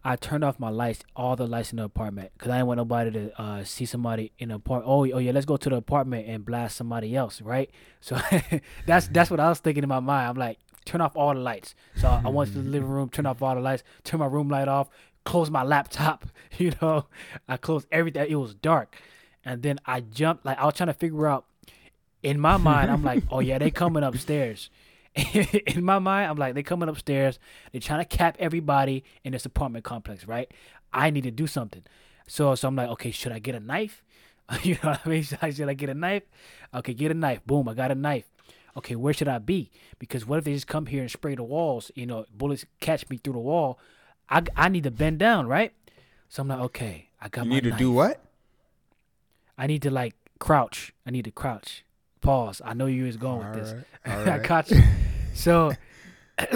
I 0.06 0.18
turned 0.18 0.44
off 0.44 0.60
my 0.60 0.70
lights, 0.70 1.02
all 1.16 1.36
the 1.36 1.48
lights 1.48 1.72
in 1.72 1.78
the 1.78 1.84
apartment, 1.86 2.32
because 2.38 2.52
I 2.52 2.58
didn't 2.58 2.68
want 2.68 2.78
nobody 2.78 3.12
to 3.12 3.42
uh, 3.42 3.64
see 3.64 3.86
somebody 3.86 4.34
in 4.38 4.50
the 4.50 4.56
apartment. 4.56 4.90
Oh, 4.90 5.10
oh 5.16 5.18
yeah, 5.20 5.32
let's 5.32 5.46
go 5.46 5.56
to 5.56 5.70
the 5.70 5.78
apartment 5.78 6.28
and 6.28 6.46
blast 6.46 6.76
somebody 6.76 7.16
else, 7.16 7.42
right? 7.42 7.70
So 8.02 8.20
that's 8.86 9.08
that's 9.08 9.32
what 9.32 9.40
I 9.40 9.48
was 9.48 9.60
thinking 9.60 9.82
in 9.82 9.88
my 9.88 10.02
mind. 10.02 10.28
I'm 10.28 10.36
like, 10.36 10.60
turn 10.84 11.00
off 11.00 11.16
all 11.16 11.34
the 11.34 11.40
lights. 11.40 11.74
So 11.96 12.10
I 12.10 12.28
went 12.28 12.52
to 12.52 12.58
the 12.60 12.70
living 12.70 12.90
room, 12.90 13.08
turn 13.08 13.26
off 13.26 13.42
all 13.42 13.56
the 13.56 13.62
lights, 13.62 13.84
turn 14.04 14.20
my 14.20 14.26
room 14.26 14.50
light 14.50 14.68
off, 14.68 14.90
close 15.24 15.50
my 15.50 15.64
laptop. 15.64 16.26
You 16.60 16.72
know, 16.84 17.08
I 17.48 17.58
closed 17.58 17.88
everything. 17.92 18.28
It 18.30 18.36
was 18.36 18.54
dark, 18.54 18.96
and 19.44 19.64
then 19.64 19.80
I 19.88 20.02
jumped. 20.02 20.46
Like 20.46 20.60
I 20.60 20.66
was 20.66 20.76
trying 20.76 20.88
to 20.88 20.94
figure 20.94 21.28
out. 21.28 21.46
In 22.22 22.40
my 22.40 22.58
mind, 22.58 22.92
I'm 22.92 23.04
like, 23.04 23.24
oh 23.32 23.40
yeah, 23.40 23.58
they 23.58 23.72
coming 23.72 24.04
upstairs. 24.04 24.70
in 25.34 25.84
my 25.84 26.00
mind, 26.00 26.30
I'm 26.32 26.38
like, 26.38 26.56
they 26.56 26.64
coming 26.64 26.90
upstairs. 26.90 27.40
They're 27.72 27.82
trying 27.82 28.00
to 28.00 28.06
cap 28.06 28.36
everybody 28.40 29.04
in 29.24 29.32
this 29.34 29.46
apartment 29.46 29.86
complex, 29.86 30.28
right? 30.28 30.52
I 30.92 31.10
need 31.10 31.24
to 31.24 31.32
do 31.32 31.48
something. 31.48 31.84
So, 32.28 32.56
so 32.56 32.68
I'm 32.68 32.76
like, 32.76 32.90
okay, 32.90 33.12
should 33.12 33.32
I 33.32 33.40
get 33.40 33.54
a 33.56 33.60
knife? 33.60 34.04
you 34.64 34.74
know 34.84 34.92
what 34.92 35.02
I 35.06 35.10
mean? 35.10 35.24
Should 35.24 35.40
I, 35.42 35.50
should 35.52 35.70
I 35.70 35.74
get 35.74 35.90
a 35.90 35.94
knife? 35.94 36.24
Okay, 36.74 36.94
get 36.94 37.12
a 37.12 37.14
knife. 37.14 37.46
Boom, 37.46 37.70
I 37.70 37.74
got 37.74 37.92
a 37.92 37.96
knife. 37.96 38.26
Okay, 38.76 38.96
where 38.96 39.14
should 39.14 39.28
I 39.28 39.38
be? 39.38 39.72
Because 40.00 40.26
what 40.26 40.40
if 40.40 40.44
they 40.46 40.54
just 40.54 40.68
come 40.68 40.88
here 40.88 41.02
and 41.02 41.10
spray 41.10 41.36
the 41.36 41.44
walls? 41.44 41.92
You 41.96 42.06
know, 42.08 42.26
bullets 42.36 42.66
catch 42.82 43.08
me 43.10 43.18
through 43.18 43.34
the 43.34 43.40
wall. 43.40 43.80
I, 44.30 44.44
I 44.56 44.68
need 44.70 44.84
to 44.84 44.92
bend 44.92 45.20
down, 45.20 45.48
right? 45.48 45.72
So 46.28 46.42
I'm 46.42 46.48
like, 46.48 46.60
okay, 46.60 47.10
I 47.22 47.30
got 47.30 47.46
You 47.46 47.50
my 47.52 47.56
need 47.56 47.64
to 47.66 47.70
knife. 47.70 47.80
do 47.80 47.92
what? 47.92 48.20
I 49.58 49.68
need 49.68 49.82
to 49.84 49.92
like 49.92 50.16
crouch. 50.40 50.94
I 51.06 51.12
need 51.12 51.26
to 51.26 51.32
crouch. 51.32 51.86
Pause. 52.22 52.62
I 52.66 52.74
know 52.74 52.88
you 52.88 53.06
is 53.06 53.16
going 53.18 53.48
with 53.48 53.54
this. 53.54 53.76
Alright, 54.08 54.28
I 54.28 54.40
caught 54.40 54.72
you. 54.72 54.82
So 55.34 55.74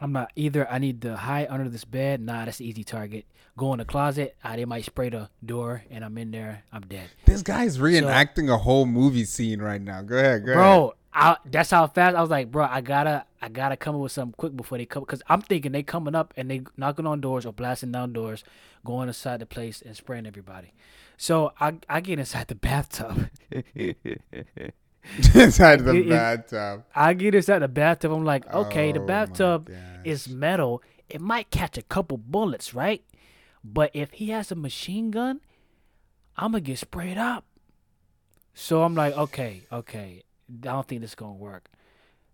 I'm 0.00 0.12
not 0.12 0.30
either. 0.36 0.70
I 0.70 0.78
need 0.78 1.02
to 1.02 1.16
hide 1.16 1.46
under 1.50 1.68
this 1.68 1.84
bed. 1.84 2.20
Nah, 2.20 2.44
that's 2.44 2.60
an 2.60 2.66
easy 2.66 2.84
target. 2.84 3.26
Go 3.56 3.72
in 3.72 3.78
the 3.78 3.84
closet. 3.84 4.36
Ah, 4.42 4.56
they 4.56 4.64
might 4.64 4.84
spray 4.84 5.10
the 5.10 5.30
door, 5.44 5.84
and 5.90 6.04
I'm 6.04 6.18
in 6.18 6.32
there. 6.32 6.64
I'm 6.72 6.82
dead, 6.82 7.08
This 7.24 7.42
guy's 7.42 7.78
reenacting 7.78 8.52
a 8.52 8.58
whole 8.58 8.84
movie 8.84 9.24
scene 9.24 9.62
right 9.62 9.80
now. 9.80 10.02
Go 10.02 10.16
ahead, 10.16 10.44
go 10.44 10.52
ahead. 10.52 10.56
bro. 10.56 10.94
I, 11.16 11.36
that's 11.48 11.70
how 11.70 11.86
fast 11.86 12.16
I 12.16 12.20
was 12.20 12.30
like, 12.30 12.50
bro. 12.50 12.66
I 12.68 12.80
gotta, 12.80 13.24
I 13.40 13.48
gotta 13.48 13.76
come 13.76 13.94
up 13.94 14.00
with 14.00 14.10
something 14.10 14.34
quick 14.36 14.56
before 14.56 14.78
they 14.78 14.86
come, 14.86 15.04
because 15.04 15.22
I'm 15.28 15.40
thinking 15.40 15.70
they 15.70 15.84
coming 15.84 16.16
up 16.16 16.34
and 16.36 16.50
they 16.50 16.62
knocking 16.76 17.06
on 17.06 17.20
doors 17.20 17.46
or 17.46 17.52
blasting 17.52 17.92
down 17.92 18.12
doors, 18.12 18.42
going 18.84 19.06
inside 19.06 19.38
the 19.38 19.46
place 19.46 19.80
and 19.80 19.96
spraying 19.96 20.26
everybody. 20.26 20.72
So 21.16 21.52
I, 21.60 21.74
I 21.88 22.00
get 22.00 22.18
inside 22.18 22.48
the 22.48 22.56
bathtub. 22.56 23.30
Inside 25.34 25.80
the 25.80 25.94
It- 25.94 26.06
it- 26.06 26.08
bathtub. 26.08 26.84
I 26.94 27.14
get 27.14 27.34
inside 27.34 27.60
the 27.60 27.68
bathtub. 27.68 28.12
I'm 28.12 28.24
like, 28.24 28.46
okay, 28.52 28.92
the 28.92 28.98
Oh 28.98 29.02
my 29.02 29.06
bathtub 29.06 29.70
is 30.04 30.28
metal. 30.28 30.82
It 31.08 31.20
might 31.20 31.50
catch 31.50 31.76
a 31.78 31.82
couple 31.82 32.16
bullets, 32.16 32.74
right? 32.74 33.02
But 33.62 33.90
if 33.94 34.12
he 34.12 34.30
has 34.30 34.50
a 34.50 34.54
machine 34.54 35.10
gun, 35.10 35.40
I'm 36.36 36.52
gonna 36.52 36.60
get 36.60 36.78
sprayed 36.78 37.18
up. 37.18 37.44
So 38.54 38.82
I'm 38.82 38.94
like, 38.94 39.16
okay, 39.16 39.66
okay, 39.72 40.22
I 40.50 40.52
don't 40.56 40.86
think 40.86 41.00
this 41.00 41.10
is 41.10 41.14
gonna 41.14 41.34
work. 41.34 41.70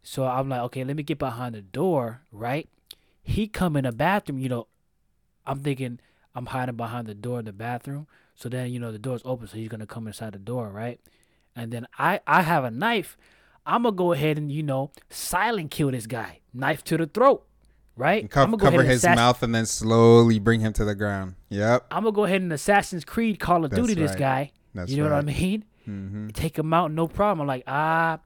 So 0.02 0.24
I'm 0.26 0.48
like, 0.48 0.61
okay, 0.62 0.85
let 0.85 0.96
me 0.96 1.02
get 1.02 1.18
behind 1.18 1.54
the 1.54 1.62
door, 1.62 2.22
right? 2.33 2.68
He 3.22 3.46
come 3.48 3.76
in 3.76 3.85
the 3.85 3.92
bathroom, 3.92 4.38
you 4.38 4.48
know. 4.48 4.66
I'm 5.46 5.61
thinking 5.61 6.00
I'm 6.35 6.46
hiding 6.46 6.76
behind 6.76 7.06
the 7.06 7.14
door 7.14 7.40
in 7.40 7.44
the 7.46 7.52
bathroom. 7.52 8.06
So 8.35 8.48
then, 8.48 8.70
you 8.72 8.78
know, 8.78 8.92
the 8.92 8.98
door's 8.98 9.22
open, 9.24 9.46
so 9.48 9.56
he's 9.56 9.68
gonna 9.68 9.87
come 9.87 10.06
inside 10.06 10.33
the 10.33 10.38
door, 10.38 10.70
right? 10.70 11.00
And 11.56 11.72
then 11.72 11.86
I 11.98 12.20
I 12.26 12.42
have 12.42 12.64
a 12.64 12.70
knife. 12.70 13.16
I'm 13.66 13.82
gonna 13.82 13.94
go 13.96 14.12
ahead 14.12 14.38
and 14.38 14.50
you 14.50 14.62
know 14.62 14.90
silent 15.10 15.70
kill 15.70 15.90
this 15.90 16.06
guy, 16.06 16.40
knife 16.54 16.82
to 16.84 16.96
the 16.96 17.06
throat, 17.06 17.46
right? 17.96 18.22
And 18.22 18.30
co- 18.30 18.42
I'm 18.42 18.50
gonna 18.52 18.62
go 18.62 18.70
cover 18.70 18.82
his 18.82 18.98
assassin- 18.98 19.16
mouth 19.16 19.42
and 19.42 19.54
then 19.54 19.66
slowly 19.66 20.38
bring 20.38 20.60
him 20.60 20.72
to 20.74 20.84
the 20.84 20.94
ground. 20.94 21.34
Yep. 21.50 21.86
I'm 21.90 22.04
gonna 22.04 22.12
go 22.12 22.24
ahead 22.24 22.40
and 22.42 22.52
Assassin's 22.52 23.04
Creed 23.04 23.38
Call 23.38 23.64
of 23.64 23.70
That's 23.70 23.80
Duty 23.82 23.94
this 23.94 24.14
guy. 24.14 24.52
That's 24.74 24.90
you 24.90 24.98
know 24.98 25.04
what 25.04 25.12
I 25.12 25.16
right. 25.16 25.26
mean? 25.26 25.64
hmm 25.84 26.28
Take 26.28 26.58
him 26.58 26.72
out, 26.72 26.92
no 26.92 27.08
problem. 27.08 27.42
I'm 27.42 27.46
like, 27.48 27.64
ah, 27.66 28.20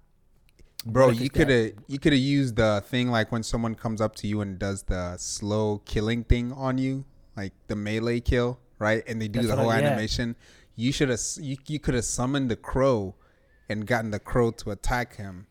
Bro, 0.87 1.11
you 1.11 1.31
could 1.31 1.49
have 1.49 1.73
you 1.87 1.99
could 1.99 2.13
have 2.13 2.21
used 2.21 2.57
the 2.57 2.83
thing 2.87 3.11
like 3.11 3.33
when 3.33 3.43
someone 3.43 3.75
comes 3.75 4.01
up 4.03 4.15
to 4.17 4.27
you 4.27 4.43
and 4.43 4.59
does 4.59 4.83
the 4.83 5.17
slow 5.17 5.79
killing 5.87 6.25
thing 6.25 6.53
on 6.53 6.77
you, 6.79 7.07
like 7.37 7.55
the 7.69 7.77
melee 7.77 8.21
kill, 8.21 8.61
right? 8.79 9.03
And 9.09 9.21
they 9.21 9.29
do 9.29 9.39
That's 9.41 9.49
the 9.51 9.57
what 9.57 9.61
I- 9.61 9.73
whole 9.73 9.81
yeah. 9.83 9.89
animation. 9.89 10.37
You 10.77 10.93
should 10.93 11.09
have 11.09 11.21
you, 11.41 11.57
you 11.67 11.79
could 11.79 11.95
have 11.95 12.05
summoned 12.05 12.51
the 12.51 12.57
crow 12.57 13.15
and 13.69 13.87
gotten 13.87 14.11
the 14.11 14.19
crow 14.19 14.51
to 14.51 14.71
attack 14.71 15.17
him 15.17 15.47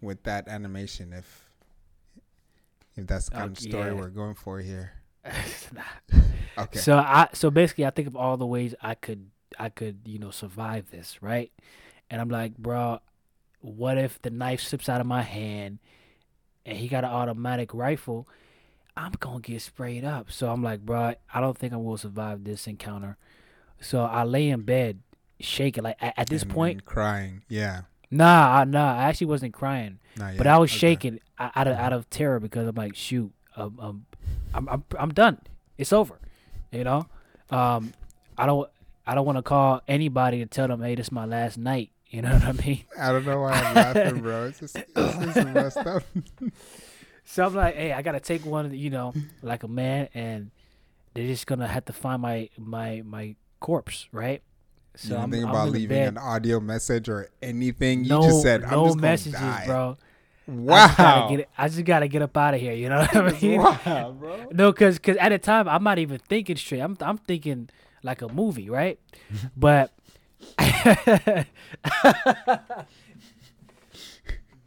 with 0.00 0.22
that 0.24 0.48
animation 0.48 1.12
if 1.12 1.50
if 2.96 3.06
that's 3.06 3.30
the 3.30 3.36
kind 3.36 3.56
of 3.56 3.58
story 3.58 3.86
yeah. 3.86 3.94
we're 3.94 4.08
going 4.08 4.34
for 4.34 4.60
here. 4.60 4.92
Okay. 6.58 6.78
So 6.78 6.98
I 6.98 7.28
so 7.32 7.50
basically 7.50 7.86
I 7.86 7.90
think 7.90 8.08
of 8.08 8.16
all 8.16 8.36
the 8.36 8.46
ways 8.46 8.74
I 8.82 8.94
could 8.94 9.30
I 9.58 9.70
could 9.70 10.00
you 10.04 10.18
know 10.18 10.30
survive 10.30 10.90
this 10.90 11.22
right, 11.22 11.50
and 12.10 12.20
I'm 12.20 12.28
like, 12.28 12.58
bro, 12.58 13.00
what 13.60 13.96
if 13.96 14.20
the 14.20 14.30
knife 14.30 14.60
slips 14.60 14.88
out 14.88 15.00
of 15.00 15.06
my 15.06 15.22
hand, 15.22 15.78
and 16.66 16.76
he 16.76 16.88
got 16.88 17.04
an 17.04 17.10
automatic 17.10 17.72
rifle? 17.72 18.28
I'm 18.96 19.12
gonna 19.18 19.40
get 19.40 19.62
sprayed 19.62 20.04
up. 20.04 20.30
So 20.30 20.50
I'm 20.50 20.62
like, 20.62 20.80
bro, 20.80 21.14
I 21.32 21.40
don't 21.40 21.56
think 21.56 21.72
I 21.72 21.76
will 21.76 21.96
survive 21.96 22.44
this 22.44 22.66
encounter. 22.66 23.16
So 23.82 24.02
I 24.04 24.22
lay 24.24 24.48
in 24.48 24.62
bed, 24.62 25.00
shaking. 25.40 25.84
Like 25.84 25.96
at, 26.00 26.14
at 26.16 26.28
this 26.28 26.42
And- 26.42 26.50
point, 26.52 26.72
and 26.78 26.84
crying. 26.84 27.42
Yeah. 27.48 27.82
nah, 28.10 28.58
I, 28.60 28.64
nah, 28.64 28.94
I 28.96 29.04
actually 29.04 29.26
wasn't 29.28 29.52
crying. 29.54 29.98
But. 30.16 30.46
I 30.46 30.58
was 30.58 30.70
Okay. 30.70 30.78
shaking 30.78 31.20
out 31.38 31.66
of 31.66 31.76
out 31.76 31.92
of 31.92 32.08
terror 32.10 32.38
because 32.40 32.66
I'm 32.68 32.74
like, 32.76 32.94
shoot, 32.94 33.32
um, 33.56 33.78
um, 33.80 34.06
I'm 34.54 34.68
I'm 34.68 34.84
I'm 34.98 35.10
done. 35.12 35.38
It's 35.78 35.92
over. 35.92 36.18
You 36.70 36.84
know, 36.84 37.06
um, 37.50 37.92
I 38.38 38.46
don't 38.46 38.68
I 39.06 39.14
don't 39.14 39.26
want 39.26 39.38
to 39.38 39.42
call 39.42 39.80
anybody 39.88 40.38
to 40.40 40.46
tell 40.46 40.68
them, 40.68 40.80
hey, 40.82 40.94
this 40.94 41.06
is 41.06 41.12
my 41.12 41.24
last 41.24 41.58
night. 41.58 41.90
You 42.08 42.20
know 42.22 42.30
what 42.34 42.44
I 42.44 42.52
mean? 42.52 42.84
I 43.00 43.10
don't 43.10 43.24
know 43.24 43.40
why 43.40 43.52
I'm 43.52 43.74
laughing, 43.74 44.20
bro. 44.20 44.44
It's 44.48 44.60
just 44.60 44.76
it's 44.76 44.94
just 45.34 45.46
messed 45.48 45.76
up. 45.78 46.02
So 47.24 47.46
I'm 47.46 47.54
like, 47.54 47.76
hey, 47.76 47.92
I 47.92 48.02
gotta 48.02 48.20
take 48.20 48.44
one, 48.44 48.74
you 48.74 48.90
know, 48.90 49.14
like 49.42 49.62
a 49.62 49.68
man, 49.68 50.08
and 50.12 50.50
they're 51.14 51.26
just 51.26 51.46
gonna 51.46 51.68
have 51.68 51.84
to 51.86 51.92
find 51.92 52.20
my 52.20 52.48
my 52.58 53.02
my 53.04 53.36
corpse, 53.62 54.08
right? 54.12 54.42
So 54.96 55.14
you 55.14 55.20
I'm, 55.22 55.30
think 55.30 55.44
I'm 55.44 55.50
about 55.50 55.70
leaving 55.70 56.02
an 56.02 56.18
audio 56.18 56.60
message 56.60 57.08
or 57.08 57.30
anything. 57.40 58.04
You 58.04 58.10
no, 58.10 58.22
just 58.24 58.42
said, 58.42 58.60
no 58.62 58.82
I'm 58.82 58.86
just 58.88 58.98
messages, 58.98 59.40
bro. 59.66 59.96
Wow. 60.46 60.76
I 60.76 60.86
just 60.86 60.96
gotta 60.98 61.36
get, 61.36 61.48
I 61.56 61.68
just 61.68 61.84
gotta 61.84 62.08
get 62.08 62.22
up 62.22 62.36
out 62.36 62.54
of 62.54 62.60
here. 62.60 62.72
You 62.74 62.88
know 62.90 62.98
what 62.98 63.16
I 63.16 63.40
mean? 63.42 63.62
wow, 63.62 64.14
bro. 64.18 64.48
No, 64.52 64.72
cause, 64.74 64.98
cause 64.98 65.16
at 65.16 65.30
the 65.30 65.38
time 65.38 65.68
I'm 65.68 65.82
not 65.84 65.98
even 65.98 66.18
thinking 66.28 66.56
straight. 66.56 66.80
I'm, 66.80 66.96
I'm 67.00 67.16
thinking 67.16 67.70
like 68.02 68.20
a 68.20 68.28
movie, 68.28 68.68
right? 68.68 68.98
but 69.56 69.92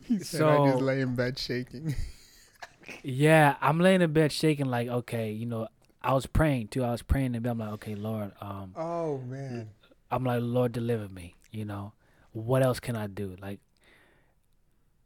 He 0.08 0.20
said 0.20 0.42
I 0.44 0.58
just 0.68 0.78
So- 0.78 0.78
lay 0.78 1.02
in 1.02 1.16
bed 1.16 1.38
shaking. 1.38 1.96
yeah, 3.04 3.56
I'm 3.62 3.80
laying 3.80 4.02
in 4.02 4.14
bed 4.14 4.32
shaking, 4.32 4.68
like, 4.68 4.88
okay, 4.88 5.32
you 5.32 5.46
know, 5.46 5.68
I 6.06 6.14
was 6.14 6.26
praying 6.26 6.68
too. 6.70 6.84
I 6.84 6.92
was 6.92 7.02
praying 7.02 7.36
and 7.36 7.46
I'm 7.46 7.58
like, 7.58 7.74
okay, 7.74 7.96
Lord, 7.96 8.32
um, 8.42 8.74
Oh 8.76 9.18
man. 9.20 9.70
I'm 10.12 10.24
like, 10.24 10.40
Lord, 10.42 10.72
deliver 10.72 11.10
me. 11.10 11.36
You 11.52 11.66
know, 11.66 11.94
what 12.32 12.62
else 12.64 12.80
can 12.80 12.96
I 12.96 13.08
do? 13.08 13.36
Like, 13.42 13.60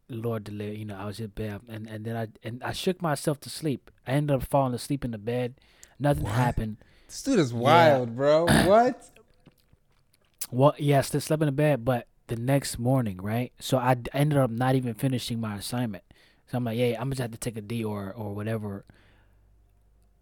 Lord, 0.10 0.44
deliver. 0.44 0.74
You 0.74 0.86
know, 0.86 0.98
I 0.98 1.06
was 1.06 1.20
in 1.20 1.28
bed, 1.28 1.62
and 1.70 1.88
and 1.88 2.04
then 2.06 2.16
I 2.16 2.28
and 2.44 2.64
I 2.64 2.74
shook 2.74 3.02
myself 3.02 3.40
to 3.42 3.50
sleep. 3.50 3.92
I 4.08 4.12
ended 4.14 4.36
up 4.36 4.44
falling 4.44 4.74
asleep 4.74 5.06
in 5.06 5.12
the 5.12 5.18
bed. 5.18 5.56
Nothing 6.00 6.24
What? 6.24 6.34
happened. 6.34 6.78
This 7.08 7.22
dude 7.24 7.40
is 7.40 7.54
wild, 7.54 8.16
bro. 8.16 8.46
What? 8.46 9.10
Well, 10.52 10.74
yeah, 10.78 11.00
I 11.00 11.02
still 11.02 11.22
slept 11.22 11.42
in 11.44 11.48
the 11.48 11.52
bed, 11.52 11.86
but 11.86 12.08
the 12.28 12.36
next 12.36 12.80
morning, 12.80 13.18
right? 13.18 13.52
So 13.60 13.78
I 13.78 13.96
ended 14.14 14.38
up 14.38 14.50
not 14.50 14.76
even 14.76 14.94
finishing 14.96 15.40
my 15.40 15.56
assignment. 15.56 16.04
So 16.48 16.58
I'm 16.58 16.64
like, 16.64 16.78
yeah, 16.78 16.96
I'm 17.00 17.10
just 17.12 17.22
have 17.22 17.32
to 17.32 17.38
take 17.38 17.58
a 17.58 17.62
D 17.62 17.84
or 17.84 18.12
or 18.12 18.34
whatever, 18.34 18.86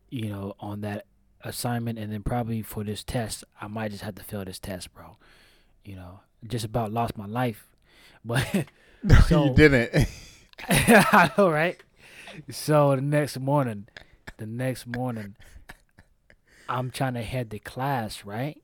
you 0.09 0.29
know, 0.29 0.55
on 0.59 0.81
that 0.81 1.05
assignment, 1.43 1.99
and 1.99 2.11
then 2.11 2.23
probably 2.23 2.61
for 2.61 2.83
this 2.83 3.03
test, 3.03 3.43
I 3.61 3.67
might 3.67 3.91
just 3.91 4.03
have 4.03 4.15
to 4.15 4.23
fail 4.23 4.43
this 4.45 4.59
test, 4.59 4.93
bro. 4.93 5.17
You 5.85 5.95
know, 5.95 6.19
just 6.45 6.65
about 6.65 6.91
lost 6.91 7.17
my 7.17 7.25
life, 7.27 7.67
but 8.25 8.45
No, 9.03 9.15
So- 9.21 9.45
you 9.45 9.53
didn't. 9.53 10.07
I 10.69 11.31
know, 11.37 11.51
right? 11.51 11.81
So 12.49 12.95
the 12.95 13.01
next 13.01 13.39
morning, 13.39 13.87
the 14.37 14.47
next 14.47 14.87
morning, 14.87 15.35
I'm 16.67 16.89
trying 16.91 17.13
to 17.13 17.21
head 17.21 17.51
to 17.51 17.59
class, 17.59 18.25
right? 18.25 18.61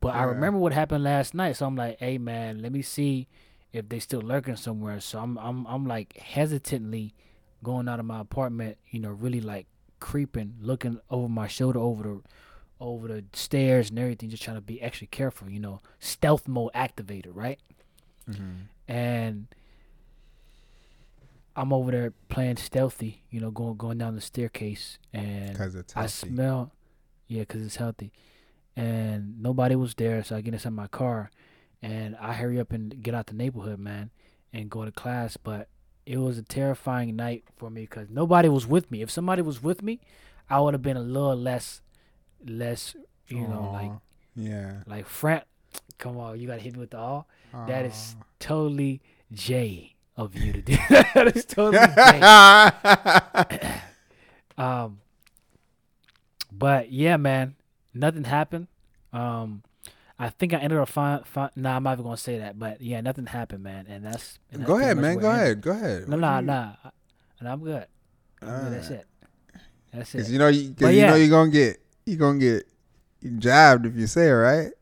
But 0.00 0.14
I 0.14 0.22
remember 0.24 0.58
what 0.58 0.72
happened 0.72 1.04
last 1.04 1.34
night, 1.34 1.56
so 1.56 1.66
I'm 1.66 1.76
like, 1.76 1.98
"Hey, 1.98 2.18
man, 2.18 2.60
let 2.62 2.72
me 2.72 2.82
see 2.82 3.28
if 3.72 3.88
they 3.88 3.98
still 4.00 4.20
lurking 4.20 4.56
somewhere." 4.56 5.00
So 5.00 5.18
I'm, 5.20 5.36
I'm, 5.38 5.66
I'm 5.66 5.86
like 5.86 6.16
hesitantly 6.18 7.14
going 7.62 7.88
out 7.88 8.00
of 8.00 8.06
my 8.06 8.20
apartment, 8.20 8.78
you 8.90 8.98
know, 9.00 9.10
really 9.10 9.40
like 9.40 9.66
creeping, 10.02 10.56
looking 10.60 10.98
over 11.08 11.28
my 11.28 11.46
shoulder, 11.46 11.78
over 11.78 12.02
the, 12.02 12.20
over 12.80 13.08
the 13.08 13.24
stairs 13.32 13.88
and 13.90 13.98
everything, 13.98 14.28
just 14.28 14.42
trying 14.42 14.56
to 14.56 14.60
be 14.60 14.82
extra 14.82 15.06
careful, 15.06 15.48
you 15.48 15.60
know, 15.60 15.80
stealth 16.00 16.46
mode 16.48 16.72
activated, 16.74 17.34
right? 17.34 17.58
and 18.88 19.46
I'm 21.54 21.72
over 21.72 21.90
there 21.90 22.12
playing 22.28 22.56
stealthy, 22.56 23.22
you 23.30 23.40
know, 23.40 23.50
going 23.50 23.76
going 23.76 23.98
down 23.98 24.14
the 24.14 24.20
staircase, 24.20 24.98
and 25.12 25.56
I 25.96 26.06
smell, 26.06 26.72
yeah, 27.28 27.44
cause 27.44 27.62
it's 27.62 27.76
healthy, 27.76 28.10
and 28.76 29.40
nobody 29.42 29.76
was 29.76 29.94
there, 29.94 30.22
so 30.24 30.36
I 30.36 30.40
get 30.40 30.54
inside 30.54 30.72
my 30.72 30.86
car, 30.86 31.30
and 31.82 32.16
I 32.16 32.32
hurry 32.34 32.58
up 32.58 32.72
and 32.72 33.02
get 33.02 33.14
out 33.14 33.26
the 33.26 33.34
neighborhood, 33.34 33.78
man, 33.78 34.10
and 34.52 34.70
go 34.70 34.84
to 34.84 34.92
class, 34.92 35.36
but 35.36 35.68
it 36.06 36.18
was 36.18 36.38
a 36.38 36.42
terrifying 36.42 37.16
night 37.16 37.44
for 37.56 37.70
me 37.70 37.82
because 37.82 38.08
nobody 38.10 38.48
was 38.48 38.66
with 38.66 38.90
me. 38.90 39.02
If 39.02 39.10
somebody 39.10 39.42
was 39.42 39.62
with 39.62 39.82
me, 39.82 40.00
I 40.50 40.60
would 40.60 40.74
have 40.74 40.82
been 40.82 40.96
a 40.96 41.02
little 41.02 41.36
less, 41.36 41.80
less, 42.44 42.96
you 43.28 43.46
know, 43.46 43.70
like 43.72 43.92
yeah. 44.34 44.82
like 44.86 45.06
Frank. 45.06 45.44
Come 45.98 46.18
on, 46.18 46.40
you 46.40 46.46
gotta 46.46 46.60
hit 46.60 46.74
me 46.74 46.80
with 46.80 46.90
the 46.90 46.98
all. 46.98 47.28
That 47.66 47.84
is 47.84 48.16
totally 48.38 49.02
Jay 49.30 49.94
of 50.16 50.34
you 50.34 50.52
to 50.52 50.62
do. 50.62 50.76
that 50.90 51.36
is 51.36 51.44
totally 51.44 51.86
Jay. 51.96 53.78
Um, 54.58 55.00
but 56.50 56.92
yeah, 56.92 57.16
man, 57.16 57.56
nothing 57.94 58.24
happened. 58.24 58.68
Um, 59.12 59.62
I 60.22 60.30
think 60.30 60.54
I 60.54 60.58
ended 60.58 60.78
up 60.78 60.88
fine. 60.88 61.20
Fi- 61.24 61.50
nah, 61.56 61.74
I'm 61.74 61.82
not 61.82 61.94
even 61.94 62.04
gonna 62.04 62.16
say 62.16 62.38
that. 62.38 62.56
But 62.56 62.80
yeah, 62.80 63.00
nothing 63.00 63.26
happened, 63.26 63.64
man. 63.64 63.86
And 63.88 64.04
that's 64.04 64.38
and 64.52 64.60
that's 64.60 64.68
Go 64.68 64.78
ahead, 64.78 64.96
man. 64.96 65.18
Go 65.18 65.28
ahead. 65.28 65.60
Go 65.60 65.72
ahead. 65.72 66.08
No, 66.08 66.16
nah, 66.16 66.40
nah, 66.40 66.74
and 67.40 67.48
I'm 67.48 67.58
good. 67.58 67.86
I'm 68.40 68.48
good. 68.48 68.72
That's 68.72 68.90
it. 68.90 69.06
That's 69.92 70.14
it. 70.14 70.28
you 70.28 70.38
know, 70.38 70.46
you, 70.46 70.68
cause 70.68 70.76
But 70.78 70.94
you 70.94 71.00
yeah. 71.00 71.10
know 71.10 71.16
you're 71.16 71.28
gonna 71.28 71.50
get 71.50 71.82
you're 72.06 72.18
gonna 72.18 72.38
get 72.38 72.68
jabbed 73.38 73.84
if 73.84 73.96
you 73.96 74.06
say 74.06 74.28
it 74.28 74.32
right. 74.32 74.72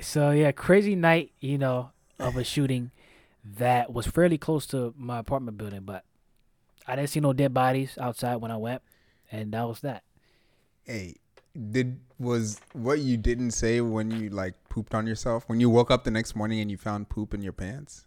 So 0.00 0.32
yeah, 0.32 0.50
crazy 0.50 0.96
night, 0.96 1.30
you 1.38 1.56
know, 1.56 1.92
of 2.18 2.36
a 2.36 2.42
shooting 2.42 2.90
that 3.44 3.92
was 3.92 4.08
fairly 4.08 4.38
close 4.38 4.66
to 4.66 4.92
my 4.96 5.18
apartment 5.18 5.56
building, 5.56 5.82
but 5.84 6.04
I 6.84 6.96
didn't 6.96 7.10
see 7.10 7.20
no 7.20 7.32
dead 7.32 7.54
bodies 7.54 7.96
outside 8.00 8.36
when 8.36 8.50
I 8.50 8.56
went, 8.56 8.82
and 9.30 9.52
that 9.52 9.68
was 9.68 9.80
that. 9.82 10.02
Hey, 10.82 11.16
did 11.58 12.00
was 12.18 12.60
what 12.72 12.98
you 12.98 13.16
didn't 13.16 13.52
say 13.52 13.80
when 13.80 14.10
you 14.10 14.28
like 14.30 14.54
pooped 14.68 14.94
on 14.94 15.06
yourself 15.06 15.44
when 15.46 15.60
you 15.60 15.70
woke 15.70 15.90
up 15.90 16.04
the 16.04 16.10
next 16.10 16.34
morning 16.34 16.60
and 16.60 16.70
you 16.70 16.76
found 16.76 17.08
poop 17.08 17.34
in 17.34 17.42
your 17.42 17.52
pants? 17.52 18.06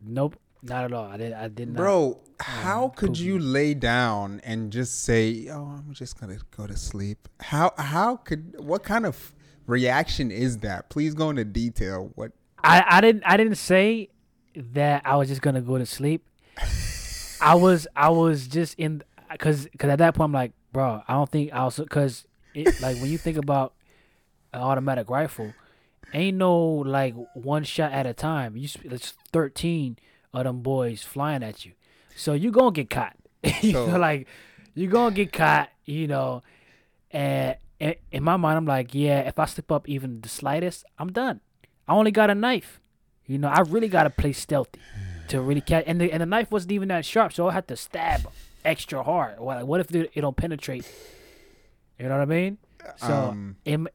Nope, 0.00 0.36
not 0.62 0.84
at 0.84 0.92
all. 0.92 1.04
I 1.06 1.16
did. 1.16 1.32
I 1.32 1.48
did 1.48 1.68
not. 1.68 1.76
Bro, 1.76 2.20
how 2.40 2.84
um, 2.84 2.90
could 2.90 3.18
you 3.18 3.38
lay 3.38 3.74
down 3.74 4.40
and 4.44 4.72
just 4.72 5.02
say, 5.04 5.48
"Oh, 5.50 5.78
I'm 5.78 5.92
just 5.92 6.20
gonna 6.20 6.38
go 6.56 6.66
to 6.66 6.76
sleep"? 6.76 7.28
How 7.40 7.72
how 7.76 8.16
could 8.16 8.58
what 8.58 8.82
kind 8.82 9.06
of 9.06 9.34
reaction 9.66 10.30
is 10.30 10.58
that? 10.58 10.90
Please 10.90 11.14
go 11.14 11.30
into 11.30 11.44
detail. 11.44 12.12
What? 12.14 12.32
I, 12.62 12.84
I 12.86 13.00
didn't. 13.00 13.22
I 13.24 13.36
didn't 13.36 13.56
say 13.56 14.10
that 14.54 15.02
I 15.04 15.16
was 15.16 15.28
just 15.28 15.42
gonna 15.42 15.62
go 15.62 15.78
to 15.78 15.86
sleep. 15.86 16.26
I 17.40 17.54
was. 17.54 17.86
I 17.96 18.10
was 18.10 18.46
just 18.46 18.78
in 18.78 19.02
because 19.30 19.66
because 19.66 19.90
at 19.90 19.98
that 19.98 20.14
point 20.14 20.26
I'm 20.26 20.32
like, 20.32 20.52
bro, 20.72 21.02
I 21.06 21.14
don't 21.14 21.30
think 21.30 21.52
I 21.52 21.64
was 21.64 21.76
because 21.76 22.26
it 22.54 22.80
like 22.80 22.96
when 22.98 23.10
you 23.10 23.18
think 23.18 23.36
about 23.36 23.74
an 24.52 24.60
automatic 24.60 25.08
rifle, 25.10 25.52
ain't 26.12 26.36
no 26.36 26.58
like 26.60 27.14
one 27.34 27.64
shot 27.64 27.92
at 27.92 28.06
a 28.06 28.14
time. 28.14 28.56
You 28.56 28.68
it's 28.84 29.14
thirteen 29.32 29.98
of 30.32 30.44
them 30.44 30.60
boys 30.62 31.02
flying 31.02 31.42
at 31.42 31.64
you, 31.64 31.72
so 32.16 32.32
you 32.34 32.50
gonna 32.50 32.72
get 32.72 32.90
caught. 32.90 33.16
you 33.62 33.72
So- 33.72 33.86
know, 33.86 33.98
like 33.98 34.26
you 34.74 34.88
gonna 34.88 35.14
get 35.14 35.32
caught. 35.32 35.70
You 35.84 36.06
know, 36.06 36.42
and, 37.10 37.56
and 37.80 37.96
in 38.12 38.22
my 38.22 38.36
mind 38.36 38.56
I'm 38.58 38.66
like, 38.66 38.94
yeah, 38.94 39.20
if 39.20 39.38
I 39.38 39.46
slip 39.46 39.72
up 39.72 39.88
even 39.88 40.20
the 40.20 40.28
slightest, 40.28 40.84
I'm 40.98 41.10
done. 41.12 41.40
I 41.88 41.94
only 41.94 42.12
got 42.12 42.30
a 42.30 42.34
knife. 42.34 42.80
You 43.26 43.38
know, 43.38 43.48
I 43.48 43.60
really 43.60 43.88
got 43.88 44.04
to 44.04 44.10
play 44.10 44.32
stealthy 44.32 44.80
to 45.28 45.40
really 45.40 45.60
catch. 45.60 45.84
And 45.86 46.00
the 46.00 46.12
and 46.12 46.20
the 46.20 46.26
knife 46.26 46.50
wasn't 46.50 46.72
even 46.72 46.88
that 46.88 47.04
sharp, 47.04 47.32
so 47.32 47.48
I 47.48 47.52
had 47.52 47.66
to 47.68 47.76
stab 47.76 48.28
extra 48.64 49.02
hard. 49.02 49.38
What 49.40 49.66
what 49.66 49.80
if 49.80 49.92
it 49.94 50.14
don't 50.20 50.36
penetrate? 50.36 50.84
You 52.00 52.08
know 52.08 52.16
what 52.16 52.22
I 52.22 52.24
mean? 52.26 52.58
So 52.96 53.12
Um, 53.12 53.56
in 53.64 53.88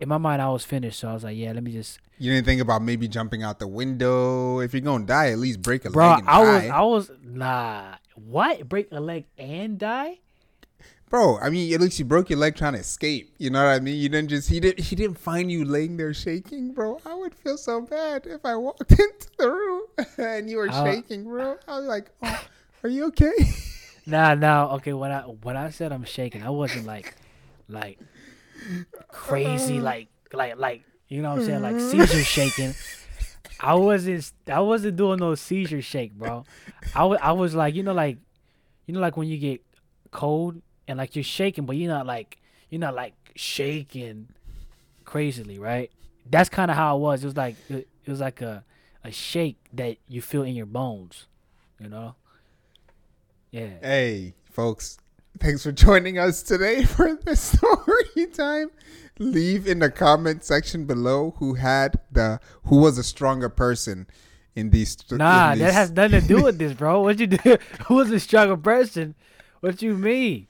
in 0.00 0.08
my 0.08 0.16
mind, 0.18 0.40
I 0.40 0.48
was 0.48 0.64
finished. 0.64 0.98
So 1.00 1.08
I 1.08 1.12
was 1.12 1.24
like, 1.24 1.36
yeah, 1.36 1.52
let 1.52 1.62
me 1.62 1.72
just. 1.72 1.98
You 2.18 2.32
didn't 2.32 2.46
think 2.46 2.60
about 2.62 2.82
maybe 2.82 3.06
jumping 3.06 3.42
out 3.42 3.58
the 3.58 3.68
window. 3.68 4.60
If 4.60 4.72
you're 4.72 4.80
gonna 4.80 5.04
die, 5.04 5.30
at 5.30 5.38
least 5.38 5.60
break 5.62 5.84
a 5.84 5.90
Bro, 5.90 6.08
leg 6.08 6.18
and 6.20 6.28
I 6.28 6.38
was. 6.40 6.64
I 6.70 6.82
was 6.82 7.10
nah. 7.22 7.94
What 8.14 8.68
break 8.68 8.88
a 8.92 9.00
leg 9.00 9.26
and 9.38 9.78
die? 9.78 10.20
Bro, 11.10 11.38
I 11.40 11.50
mean, 11.50 11.74
at 11.74 11.80
least 11.80 11.98
you 11.98 12.04
broke 12.04 12.30
your 12.30 12.38
leg 12.38 12.54
trying 12.54 12.74
to 12.74 12.78
escape. 12.78 13.34
You 13.38 13.50
know 13.50 13.64
what 13.64 13.70
I 13.72 13.80
mean? 13.80 13.96
You 13.98 14.08
didn't 14.08 14.30
just 14.30 14.48
he 14.48 14.60
didn't 14.60 14.78
he 14.84 14.94
didn't 14.96 15.18
find 15.18 15.50
you 15.50 15.64
laying 15.64 15.96
there 15.96 16.14
shaking, 16.14 16.72
bro. 16.72 17.00
I 17.04 17.14
would 17.14 17.34
feel 17.34 17.58
so 17.58 17.80
bad 17.82 18.26
if 18.26 18.44
I 18.44 18.54
walked 18.56 18.90
into 18.92 19.28
the 19.38 19.50
room 19.50 19.82
and 20.18 20.48
you 20.48 20.58
were 20.58 20.68
Uh, 20.70 20.84
shaking, 20.84 21.24
bro. 21.24 21.56
I 21.66 21.78
was 21.78 21.86
like, 21.86 22.10
oh, 22.22 22.44
"Are 22.84 22.88
you 22.90 23.06
okay?" 23.06 23.32
Nah, 24.06 24.34
nah. 24.34 24.74
Okay, 24.76 24.92
when 24.94 25.12
I 25.12 25.20
when 25.22 25.56
I 25.56 25.70
said 25.70 25.92
I'm 25.92 26.04
shaking, 26.04 26.42
I 26.42 26.50
wasn't 26.50 26.86
like 26.86 27.14
like 27.72 27.98
crazy, 29.08 29.76
uh-huh. 29.76 29.84
like 29.84 30.08
like 30.32 30.56
like 30.56 30.82
you 31.08 31.22
know 31.22 31.30
what 31.30 31.40
I'm 31.40 31.46
saying, 31.46 31.62
like 31.62 31.76
mm-hmm. 31.76 32.06
seizure 32.06 32.24
shaking. 32.24 32.74
I 33.60 33.74
wasn't 33.74 34.32
I 34.50 34.60
wasn't 34.60 34.96
doing 34.96 35.18
no 35.18 35.34
seizure 35.34 35.82
shake, 35.82 36.12
bro. 36.12 36.44
I 36.94 37.04
was 37.04 37.18
I 37.22 37.32
was 37.32 37.54
like 37.54 37.74
you 37.74 37.82
know 37.82 37.92
like 37.92 38.18
you 38.86 38.94
know 38.94 39.00
like 39.00 39.16
when 39.16 39.28
you 39.28 39.38
get 39.38 39.62
cold 40.10 40.60
and 40.88 40.98
like 40.98 41.14
you're 41.14 41.22
shaking, 41.24 41.66
but 41.66 41.76
you're 41.76 41.92
not 41.92 42.06
like 42.06 42.38
you're 42.70 42.80
not 42.80 42.94
like 42.94 43.14
shaking 43.34 44.28
crazily, 45.04 45.58
right? 45.58 45.90
That's 46.28 46.48
kind 46.48 46.70
of 46.70 46.76
how 46.76 46.96
it 46.96 47.00
was. 47.00 47.22
It 47.22 47.26
was 47.26 47.36
like 47.36 47.56
it, 47.68 47.88
it 48.04 48.10
was 48.10 48.20
like 48.20 48.40
a 48.40 48.64
a 49.04 49.10
shake 49.10 49.58
that 49.72 49.96
you 50.08 50.22
feel 50.22 50.42
in 50.42 50.54
your 50.54 50.66
bones, 50.66 51.26
you 51.78 51.88
know. 51.88 52.14
Yeah. 53.50 53.78
Hey, 53.82 54.34
folks, 54.44 54.98
thanks 55.38 55.62
for 55.62 55.72
joining 55.72 56.18
us 56.18 56.42
today 56.42 56.84
for 56.86 57.14
the 57.14 57.36
story 57.36 58.26
time. 58.32 58.70
Leave 59.18 59.66
in 59.66 59.80
the 59.80 59.90
comment 59.90 60.44
section 60.44 60.86
below 60.86 61.34
who 61.38 61.54
had 61.54 61.98
the 62.10 62.40
who 62.64 62.76
was 62.78 62.96
a 62.96 63.02
stronger 63.02 63.48
person 63.50 64.06
in 64.54 64.70
these. 64.70 64.96
in 65.10 65.18
Nah, 65.18 65.54
that 65.54 65.72
has 65.74 65.90
nothing 65.90 66.20
to 66.22 66.26
do 66.26 66.42
with 66.44 66.58
this, 66.58 66.72
bro. 66.72 67.02
What 67.02 67.20
you 67.20 67.26
do? 67.26 67.38
Who 67.86 67.94
was 67.96 68.10
a 68.10 68.18
stronger 68.18 68.56
person? 68.56 69.14
What 69.60 69.82
you 69.82 69.94
mean? 69.94 70.46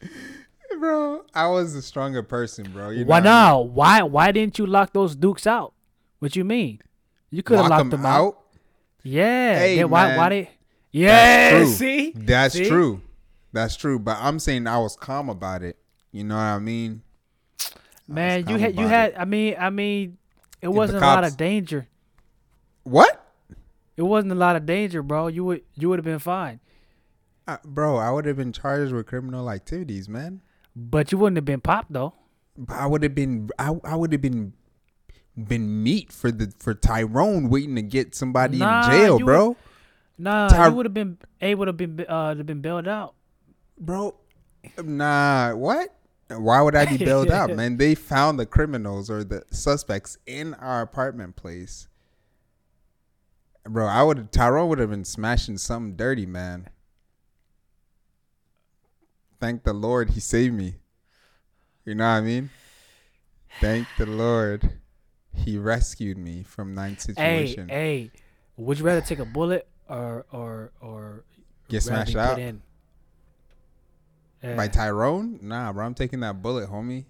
bro. 0.79 1.25
I 1.35 1.49
was 1.49 1.75
a 1.75 1.83
stronger 1.83 2.23
person, 2.23 2.71
bro. 2.73 2.91
You 2.91 3.01
know 3.05 3.09
Why 3.11 3.19
what 3.19 3.27
I 3.27 3.31
mean? 3.31 3.33
now? 3.33 3.61
Why 3.61 4.03
why 4.03 4.31
didn't 4.33 4.59
you 4.59 4.67
lock 4.67 4.93
those 4.93 5.17
dukes 5.17 5.47
out? 5.49 5.75
What 6.21 6.37
you 6.37 6.45
mean? 6.45 6.81
You 7.31 7.43
could 7.43 7.57
have 7.57 7.65
Lock 7.65 7.71
locked 7.71 7.91
them 7.91 8.01
them 8.03 8.07
out. 8.07 8.27
out. 8.27 8.39
Yeah. 9.03 9.59
Hey, 9.59 9.77
yeah 9.79 9.85
why 9.85 10.17
why 10.17 10.29
they 10.29 10.51
Yeah, 10.93 11.51
true. 11.51 11.67
see, 11.67 12.13
That's 12.15 12.55
See? 12.55 12.69
true. 12.69 13.01
That's 13.53 13.77
true. 13.77 13.99
But 13.99 14.19
I'm 14.21 14.39
saying 14.39 14.67
I 14.67 14.79
was 14.79 14.97
calm 14.97 15.29
about 15.29 15.63
it. 15.63 15.77
You 16.13 16.25
know 16.25 16.35
what 16.37 16.41
I 16.43 16.59
mean? 16.59 17.03
man, 18.09 18.49
you 18.49 18.57
had 18.57 18.79
you 18.79 18.87
had. 18.87 19.11
it. 19.13 19.17
I 19.19 19.25
mean, 19.25 19.57
I 19.59 19.71
mean, 19.71 20.19
it 20.61 20.67
the 20.67 20.71
wasn't 20.71 21.03
a 21.03 21.07
lot 21.07 21.25
of 21.25 21.37
danger. 21.37 21.89
What? 22.85 23.17
It 23.97 24.03
wasn't 24.03 24.33
a 24.33 24.37
lot 24.37 24.57
of 24.57 24.67
danger, 24.67 25.03
bro. 25.03 25.27
You 25.29 25.45
would 25.45 25.63
you 25.75 25.89
would 25.89 25.99
have 25.99 26.05
been 26.05 26.19
fine, 26.19 26.61
Uh, 27.47 27.59
bro, 27.65 27.97
I 27.97 28.11
would 28.11 28.25
have 28.25 28.37
been 28.37 28.53
charged 28.53 28.93
with 28.93 29.07
criminal 29.07 29.51
activities, 29.51 30.09
man. 30.09 30.41
but 30.75 31.13
you 31.13 31.19
wouldn't 31.19 31.37
have 31.37 31.45
been 31.45 31.61
popped 31.61 31.93
though. 31.93 32.15
But 32.57 32.77
I 32.77 32.87
would 32.87 33.03
have 33.03 33.15
been 33.15 33.51
I, 33.59 33.75
I 33.85 33.97
would 33.97 34.13
have 34.13 34.23
been 34.23 34.55
been 35.37 35.83
meat 35.83 36.13
for 36.13 36.31
the 36.33 36.53
for 36.59 36.75
Tyrone 36.75 37.49
waiting 37.51 37.75
to 37.77 37.83
get 37.83 38.15
somebody 38.15 38.59
Nah, 38.59 38.85
in 38.87 38.91
jail, 38.91 39.19
bro. 39.19 39.57
Nah, 40.19 40.49
Ty- 40.49 40.69
you 40.69 40.75
would 40.75 40.87
have 40.87 40.95
been 40.95 41.19
able 41.41 41.67
to 41.67 41.73
been 41.73 42.05
uh 42.09 42.35
to 42.35 42.43
been 42.45 42.61
bailed 42.61 42.89
out. 42.89 43.15
Bro, 43.81 44.15
nah, 44.85 45.55
what? 45.55 45.95
Why 46.29 46.61
would 46.61 46.77
I 46.77 46.85
be 46.85 46.97
bailed 47.05 47.31
out, 47.31 47.51
man? 47.51 47.79
They 47.79 47.95
found 47.95 48.39
the 48.39 48.47
criminals 48.47 49.11
or 49.11 49.25
the 49.25 49.43
suspects 49.51 50.19
in 50.27 50.55
our 50.55 50.83
apartment 50.83 51.35
place. 51.37 51.89
Bro, 53.65 53.87
I 53.87 54.03
would 54.03 54.31
Tyrone 54.33 54.69
would 54.69 54.79
have 54.79 54.91
been 54.91 55.05
smashing 55.05 55.59
something 55.59 55.97
dirty, 55.97 56.27
man. 56.27 56.69
Thank 59.41 59.65
the 59.65 59.73
Lord 59.73 60.11
he 60.11 60.21
saved 60.21 60.55
me. 60.55 60.75
You 61.85 61.95
know 61.95 62.05
what 62.05 62.11
I 62.11 62.21
mean? 62.21 62.51
Thank 63.61 63.89
the 63.97 64.07
Lord 64.07 64.79
he 65.33 65.57
rescued 65.57 66.19
me 66.19 66.43
from 66.43 66.75
nine 66.75 66.93
Hey, 66.93 66.99
situation. 66.99 67.69
hey, 67.69 68.11
would 68.57 68.79
you 68.79 68.85
rather 68.85 69.01
take 69.01 69.19
a 69.19 69.25
bullet 69.25 69.67
or 69.89 70.27
or 70.31 70.73
or 70.81 71.25
Get 71.69 71.83
smashed 71.83 72.17
out 72.17 72.39
in? 72.39 72.63
By 74.43 74.69
Tyrone? 74.69 75.39
Nah, 75.43 75.73
bro, 75.73 75.85
I'm 75.87 75.95
taking 75.95 76.21
that 76.21 76.41
bullet, 76.43 76.69
homie. 76.71 77.05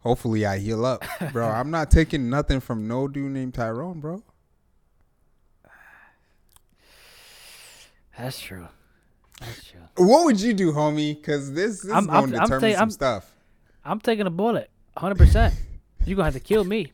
Hopefully 0.00 0.46
I 0.46 0.58
heal 0.58 0.84
up, 0.86 1.04
bro. 1.32 1.48
I'm 1.48 1.70
not 1.70 1.90
taking 1.90 2.30
nothing 2.30 2.60
from 2.60 2.86
no 2.88 3.08
dude 3.08 3.32
named 3.32 3.54
Tyrone, 3.54 4.00
bro. 4.00 4.22
That's 8.16 8.40
true. 8.40 8.66
That's 9.40 9.64
true. 9.64 9.80
What 9.96 10.24
would 10.24 10.40
you 10.40 10.52
do, 10.54 10.72
homie? 10.72 11.14
Because 11.16 11.52
this, 11.52 11.82
this 11.82 11.92
I'm- 11.92 12.04
is 12.04 12.08
I'm- 12.10 12.20
going 12.20 12.30
to 12.32 12.36
I'm 12.38 12.44
determine 12.44 12.72
some 12.72 12.80
I'm- 12.80 12.90
stuff. 12.90 13.34
I'm 13.84 14.00
taking 14.00 14.26
a 14.26 14.30
bullet, 14.30 14.70
hundred 14.96 15.18
percent. 15.18 15.54
You 16.04 16.14
gonna 16.14 16.24
have 16.26 16.34
to 16.34 16.40
kill 16.40 16.64
me. 16.64 16.90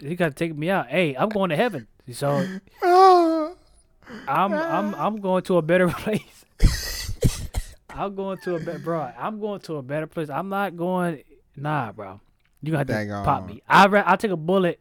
You 0.00 0.14
gotta 0.14 0.32
take 0.34 0.56
me 0.56 0.70
out. 0.70 0.86
Hey, 0.88 1.16
I'm 1.16 1.28
going 1.28 1.50
to 1.50 1.56
heaven. 1.56 1.88
So 2.12 2.28
I'm 2.82 3.54
I'm 4.28 4.94
I'm 4.94 5.16
going 5.20 5.42
to 5.44 5.56
a 5.56 5.62
better 5.62 5.88
place. 5.88 6.39
I'm 8.04 8.14
going 8.14 8.38
to 8.38 8.54
a 8.56 8.60
better 8.60 8.78
bro. 8.78 9.10
I'm 9.18 9.40
going 9.40 9.60
to 9.62 9.76
a 9.76 9.82
better 9.82 10.06
place. 10.06 10.30
I'm 10.30 10.48
not 10.48 10.76
going. 10.76 11.22
Nah, 11.56 11.92
bro. 11.92 12.20
You 12.62 12.72
gonna 12.72 12.78
have 12.92 13.08
to 13.08 13.22
pop 13.24 13.44
Daggone. 13.44 13.46
me. 13.48 13.62
I 13.68 13.86
ra- 13.86 14.02
I'll 14.06 14.16
take 14.16 14.30
a 14.30 14.36
bullet 14.36 14.80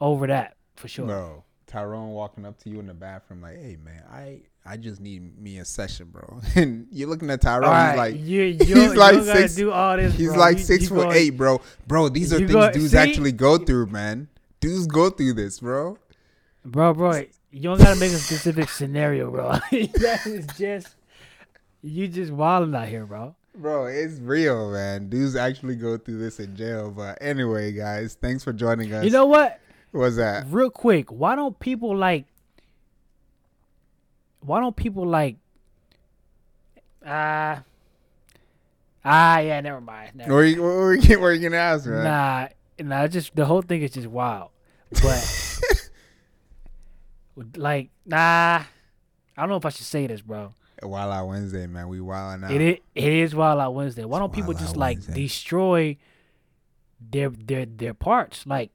over 0.00 0.26
that 0.26 0.56
for 0.76 0.88
sure. 0.88 1.06
Bro, 1.06 1.44
Tyrone 1.66 2.10
walking 2.10 2.44
up 2.44 2.58
to 2.60 2.70
you 2.70 2.80
in 2.80 2.86
the 2.86 2.94
bathroom 2.94 3.42
like, 3.42 3.56
"Hey, 3.56 3.76
man, 3.82 4.02
I 4.10 4.40
I 4.64 4.76
just 4.76 5.00
need 5.00 5.38
me 5.40 5.58
a 5.58 5.64
session, 5.64 6.08
bro." 6.10 6.40
And 6.56 6.86
you're 6.90 7.08
looking 7.08 7.30
at 7.30 7.40
Tyrone. 7.40 7.70
Right, 7.70 7.90
he's 7.90 7.98
like, 7.98 8.14
you, 8.26 8.42
you, 8.66 8.74
he's 8.82 8.94
like 8.94 9.14
gotta 9.14 9.24
six- 9.24 9.54
do 9.54 9.70
all 9.70 9.96
this. 9.96 10.14
he's 10.14 10.28
bro. 10.28 10.38
like 10.38 10.58
You- 10.58 10.64
six 10.64 10.82
you 10.84 10.88
foot 10.88 11.02
gonna- 11.04 11.14
eight, 11.14 11.30
bro. 11.30 11.60
Bro, 11.86 12.10
these 12.10 12.32
are 12.32 12.38
things 12.38 12.52
go- 12.52 12.72
dudes 12.72 12.90
see? 12.92 12.98
actually 12.98 13.32
go 13.32 13.58
through, 13.58 13.86
man. 13.86 14.28
Dudes 14.60 14.86
go 14.86 15.10
through 15.10 15.34
this, 15.34 15.60
bro. 15.60 15.98
bro, 16.64 16.94
bro. 16.94 17.22
You 17.50 17.62
don't 17.62 17.78
gotta 17.78 17.98
make 18.00 18.12
a 18.12 18.16
specific 18.16 18.68
scenario, 18.68 19.30
bro. 19.30 19.52
that 19.70 20.22
is 20.26 20.46
just 20.58 20.95
you 21.82 22.08
just 22.08 22.32
wilding 22.32 22.74
out 22.74 22.88
here, 22.88 23.06
bro. 23.06 23.34
Bro, 23.54 23.86
it's 23.86 24.18
real, 24.20 24.70
man. 24.70 25.08
Dudes 25.08 25.34
actually 25.34 25.76
go 25.76 25.96
through 25.96 26.18
this 26.18 26.38
in 26.40 26.54
jail. 26.56 26.90
But 26.90 27.18
anyway, 27.20 27.72
guys, 27.72 28.16
thanks 28.20 28.44
for 28.44 28.52
joining 28.52 28.92
us. 28.92 29.04
You 29.04 29.10
know 29.10 29.24
what? 29.26 29.60
what's 29.92 30.16
that? 30.16 30.46
Real 30.50 30.70
quick, 30.70 31.10
why 31.10 31.34
don't 31.34 31.58
people 31.58 31.96
like? 31.96 32.26
Why 34.40 34.60
don't 34.60 34.76
people 34.76 35.06
like? 35.06 35.36
Ah, 37.04 37.62
ah, 39.04 39.38
yeah. 39.38 39.60
Never 39.60 39.80
mind. 39.80 40.16
Never 40.16 40.32
What 40.32 40.38
are 40.38 40.44
you, 40.44 40.62
what 40.62 40.68
are 40.68 40.94
you, 40.94 41.20
what 41.20 41.26
are 41.26 41.32
you 41.32 41.48
gonna 41.48 41.56
ask, 41.56 41.86
man? 41.86 42.04
Nah, 42.04 42.48
nah. 42.78 43.06
Just 43.06 43.34
the 43.34 43.46
whole 43.46 43.62
thing 43.62 43.82
is 43.82 43.92
just 43.92 44.06
wild. 44.06 44.50
But 45.02 45.60
like, 47.56 47.90
nah. 48.04 48.64
I 49.38 49.42
don't 49.42 49.48
know 49.50 49.56
if 49.56 49.66
I 49.66 49.70
should 49.70 49.86
say 49.86 50.06
this, 50.06 50.20
bro. 50.20 50.52
Wild 50.82 51.12
Out 51.12 51.28
Wednesday, 51.28 51.66
man. 51.66 51.88
We 51.88 52.00
wilding 52.00 52.44
out. 52.44 52.50
It 52.50 52.60
is, 52.60 52.76
it 52.94 53.12
is 53.12 53.34
Wild 53.34 53.60
Out 53.60 53.74
Wednesday. 53.74 54.04
Why 54.04 54.18
don't 54.18 54.32
people 54.32 54.52
just 54.54 54.76
like 54.76 54.98
Wednesday. 54.98 55.14
destroy 55.22 55.96
their 57.00 57.30
their 57.30 57.64
their 57.66 57.94
parts? 57.94 58.46
Like, 58.46 58.70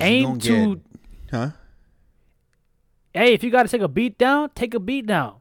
aim 0.00 0.38
to- 0.40 0.76
get- 0.76 0.84
huh? 1.30 1.50
hey, 3.14 3.32
if 3.34 3.42
you 3.44 3.50
got 3.50 3.62
to 3.64 3.68
take 3.68 3.82
a 3.82 3.88
beat 3.88 4.18
down, 4.18 4.50
take 4.54 4.74
a 4.74 4.80
beat 4.80 5.06
down. 5.06 5.36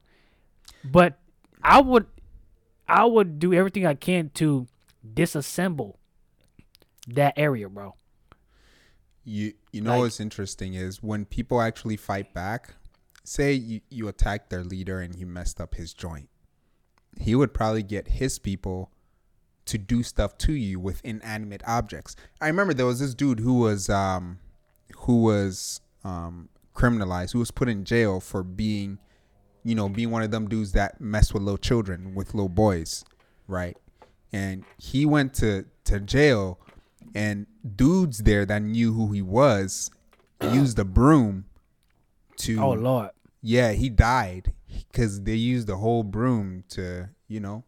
But 0.84 1.20
I 1.62 1.80
would, 1.82 2.08
I 2.88 3.06
would 3.06 3.38
do 3.40 3.54
everything 3.54 3.86
I 3.86 3.94
can 3.94 4.30
to 4.36 4.68
disassemble 5.14 5.96
that 7.08 7.34
area, 7.38 7.70
bro. 7.70 7.96
You 9.24 9.54
you 9.72 9.82
know 9.82 9.92
Like- 9.92 10.00
what's 10.02 10.20
interesting 10.20 10.74
is 10.74 11.04
when 11.04 11.26
people 11.26 11.62
actually 11.62 11.98
fight 11.98 12.34
back. 12.34 12.76
Say 13.24 13.54
you 13.54 13.82
you 13.90 14.08
attack 14.08 14.50
their 14.50 14.64
leader 14.64 15.00
and 15.00 15.16
you 15.16 15.26
messed 15.26 15.62
up 15.62 15.76
his 15.76 15.94
joint. 15.94 16.30
He 17.20 17.36
would 17.36 17.54
probably 17.54 17.84
get 17.84 18.08
his 18.08 18.40
people 18.40 18.92
to 19.66 19.78
do 19.78 20.02
stuff 20.02 20.38
to 20.40 20.54
you 20.54 20.80
with 20.80 21.02
inanimate 21.04 21.62
objects. 21.68 22.16
I 22.40 22.48
remember 22.48 22.74
there 22.74 22.86
was 22.86 23.00
this 23.00 23.14
dude 23.14 23.40
who 23.40 23.60
was 23.60 23.90
um 23.90 24.40
who 24.98 25.24
was 25.24 25.82
um 26.04 26.50
criminalized, 26.76 27.34
who 27.34 27.40
was 27.40 27.52
put 27.52 27.70
in 27.70 27.86
jail 27.86 28.20
for 28.20 28.44
being 28.44 29.00
you 29.64 29.76
know, 29.76 29.88
being 29.88 30.10
one 30.10 30.24
of 30.24 30.32
them 30.32 30.48
dudes 30.48 30.72
that 30.72 31.00
mess 31.00 31.34
with 31.34 31.44
little 31.44 31.58
children, 31.58 32.16
with 32.16 32.34
little 32.34 32.50
boys, 32.50 33.06
right? 33.48 33.78
And 34.34 34.64
he 34.78 35.06
went 35.06 35.34
to 35.36 35.66
to 35.86 36.00
jail, 36.00 36.60
and 37.14 37.46
dudes 37.76 38.20
there 38.20 38.46
that 38.46 38.62
knew 38.62 38.94
who 38.94 39.12
he 39.12 39.22
was 39.22 39.92
used 40.42 40.80
a 40.80 40.86
broom 40.86 41.46
to. 42.46 42.60
Oh 42.62 42.72
Lord. 42.74 43.10
Yeah, 43.42 43.72
he 43.72 43.90
died 43.90 44.54
because 44.92 45.22
they 45.24 45.36
used 45.36 45.68
the 45.68 45.78
whole 45.78 46.04
broom 46.04 46.64
to, 46.70 47.10
you 47.28 47.40
know, 47.40 47.64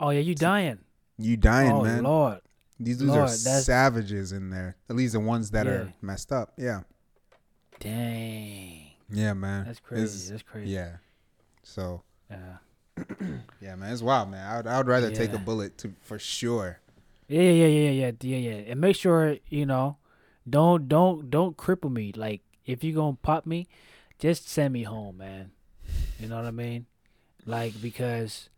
Oh 0.00 0.10
yeah, 0.10 0.20
you 0.20 0.34
dying. 0.34 0.78
you 1.18 1.36
dying, 1.36 1.68
man. 1.70 1.76
oh 1.76 1.82
man. 1.84 2.02
Lord. 2.04 2.40
These 2.80 2.98
dudes 2.98 3.10
Lord, 3.10 3.22
are 3.24 3.28
savages 3.28 4.30
in 4.30 4.50
there. 4.50 4.76
At 4.88 4.94
least 4.94 5.14
the 5.14 5.20
ones 5.20 5.50
that 5.50 5.66
are 5.66 5.92
messed 6.00 6.30
up. 6.30 6.52
Yeah, 6.56 6.82
Dang. 7.80 8.82
yeah, 9.10 9.32
man. 9.34 9.64
That's 9.64 9.78
It's- 9.78 9.88
crazy. 9.88 10.30
That's 10.30 10.42
crazy. 10.42 10.70
Yeah. 10.70 10.96
So 11.62 12.02
Yeah. 12.30 12.56
yeah, 13.60 13.76
man, 13.76 13.92
it's 13.92 14.02
wild, 14.02 14.30
man. 14.30 14.44
I 14.44 14.56
would, 14.56 14.66
I 14.66 14.78
would 14.78 14.88
rather 14.88 15.10
take 15.14 15.32
a 15.32 15.38
bullet 15.38 15.78
to 15.78 15.92
for 16.00 16.18
sure. 16.18 16.80
Yeah, 17.28 17.42
yeah, 17.42 17.66
yeah, 17.66 17.90
yeah, 17.90 17.90
yeah, 17.90 18.12
yeah, 18.20 18.36
yeah. 18.50 18.70
And 18.72 18.80
make 18.80 18.96
sure 18.96 19.36
you 19.48 19.66
know, 19.66 19.98
don't, 20.48 20.88
don't, 20.88 21.30
don't 21.30 21.56
cripple 21.56 21.92
me. 21.92 22.12
Like 22.14 22.40
if 22.66 22.82
you 22.82 22.92
gonna 22.94 23.16
pop 23.22 23.46
me, 23.46 23.68
just 24.18 24.48
send 24.48 24.72
me 24.72 24.82
home, 24.82 25.18
man. 25.18 25.50
You 26.18 26.28
know 26.28 26.36
what 26.36 26.44
I 26.46 26.50
mean? 26.50 26.86
Like 27.46 27.80
because, 27.80 28.48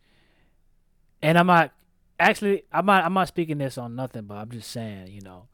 and 1.22 1.38
I'm 1.38 1.46
not 1.46 1.72
actually, 2.18 2.64
I'm 2.72 2.86
not, 2.86 3.04
I'm 3.04 3.12
not 3.14 3.28
speaking 3.28 3.58
this 3.58 3.78
on 3.78 3.94
nothing, 3.94 4.22
but 4.24 4.34
I'm 4.36 4.50
just 4.50 4.70
saying, 4.70 5.08
you 5.08 5.20
know. 5.20 5.46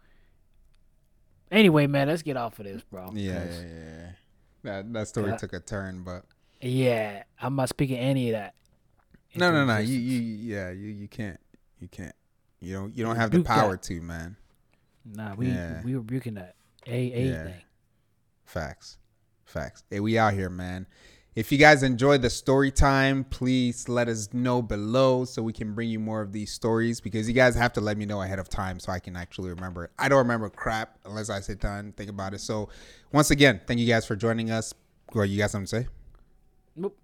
Anyway, 1.51 1.87
man, 1.87 2.09
let's 2.09 2.23
get 2.23 2.37
off 2.37 2.59
of 2.59 2.65
this, 2.65 2.83
bro. 2.83 3.11
Yeah, 3.15 3.45
yeah, 3.45 3.61
yeah. 3.63 4.09
That 4.63 4.93
that 4.95 5.09
story 5.09 5.33
took 5.39 5.53
a 5.53 5.61
turn, 5.61 6.03
but 6.03 6.25
yeah. 6.61 7.23
I'm 7.41 7.55
not 7.55 7.69
speaking 7.69 7.99
any 7.99 8.31
of 8.31 8.33
that. 8.33 8.55
no, 9.37 9.53
no, 9.53 9.65
no. 9.65 9.79
You, 9.79 9.97
you, 9.97 10.21
yeah, 10.55 10.71
you, 10.71 10.89
you 10.89 11.07
can't, 11.09 11.39
you 11.79 11.89
can't. 11.89 12.15
You 12.61 12.73
don't, 12.75 12.97
you 12.97 13.05
don't 13.05 13.17
have 13.17 13.31
the 13.31 13.39
Rebuke 13.39 13.47
that. 13.49 13.55
power 13.61 13.77
to, 13.77 14.01
man. 14.01 14.37
Nah, 15.05 15.35
we 15.35 15.49
Yeah. 15.49 15.83
we 15.85 15.95
rebuking 15.95 16.35
that 16.35 16.57
a 16.87 16.91
a 17.13 17.29
Yeah. 17.29 17.45
thing. 17.45 17.63
Facts. 18.45 18.99
Facts. 19.47 19.85
Hey, 19.89 20.01
we 20.01 20.19
out 20.19 20.35
here, 20.35 20.51
man. 20.51 20.87
If 21.37 21.53
you 21.53 21.59
guys 21.59 21.83
enjoyed 21.83 22.21
the 22.23 22.31
story 22.31 22.71
time, 22.73 23.23
please 23.25 23.89
let 23.89 24.09
us 24.09 24.33
know 24.33 24.61
below 24.61 25.25
so 25.25 25.43
we 25.43 25.53
can 25.53 25.73
bring 25.73 25.89
you 25.89 26.01
more 26.01 26.21
of 26.21 26.33
these 26.33 26.51
stories 26.51 27.01
because 27.01 27.29
you 27.29 27.35
guys 27.35 27.55
have 27.55 27.73
to 27.75 27.81
let 27.81 27.97
me 27.97 28.07
know 28.07 28.23
ahead 28.23 28.39
of 28.39 28.49
time 28.49 28.81
so 28.81 28.91
I 28.91 28.99
can 28.99 29.17
actually 29.17 29.51
remember 29.51 29.85
it. 29.85 29.93
I 29.99 30.09
don't 30.09 30.19
remember 30.19 30.49
crap 30.49 30.99
unless 31.05 31.31
I 31.31 31.41
sit 31.41 31.61
down 31.61 31.79
and 31.79 31.97
think 31.97 32.11
about 32.11 32.35
it. 32.35 32.41
So, 32.41 32.71
once 33.13 33.31
again, 33.31 33.61
thank 33.67 33.79
you 33.79 33.87
guys 33.87 34.05
for 34.05 34.17
joining 34.17 34.51
us. 34.51 34.75
What 35.13 35.29
you 35.29 35.39
guys 35.39 35.53
something 35.53 35.67
to 35.67 35.85
say? 35.85 35.89
Nope. 36.75 36.99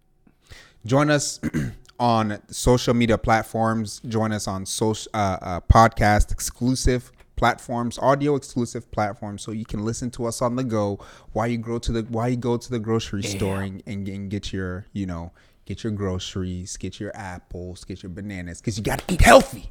Join 0.84 1.10
us 1.10 1.38
on 2.00 2.40
social 2.48 2.94
media 2.94 3.18
platforms. 3.18 4.00
Join 4.08 4.32
us 4.32 4.48
on 4.48 4.66
social 4.66 5.10
uh, 5.14 5.36
uh, 5.40 5.60
podcast 5.60 6.32
exclusive 6.32 7.12
platforms, 7.36 7.98
audio 7.98 8.34
exclusive 8.36 8.90
platforms, 8.90 9.42
so 9.42 9.50
you 9.52 9.64
can 9.64 9.84
listen 9.84 10.10
to 10.12 10.26
us 10.26 10.40
on 10.42 10.56
the 10.56 10.64
go 10.64 10.98
while 11.32 11.46
you 11.48 11.58
go 11.58 11.78
to 11.78 11.92
the 11.92 12.02
while 12.02 12.28
you 12.28 12.36
go 12.36 12.56
to 12.56 12.70
the 12.70 12.78
grocery 12.78 13.22
store 13.22 13.62
and, 13.62 13.82
and, 13.86 14.08
and 14.08 14.30
get 14.30 14.52
your 14.52 14.86
you 14.92 15.06
know 15.06 15.32
get 15.64 15.84
your 15.84 15.92
groceries, 15.92 16.76
get 16.76 16.98
your 16.98 17.12
apples, 17.16 17.84
get 17.84 18.02
your 18.02 18.10
bananas, 18.10 18.60
because 18.60 18.76
you 18.76 18.82
gotta 18.84 19.04
eat 19.12 19.20
healthy. 19.20 19.70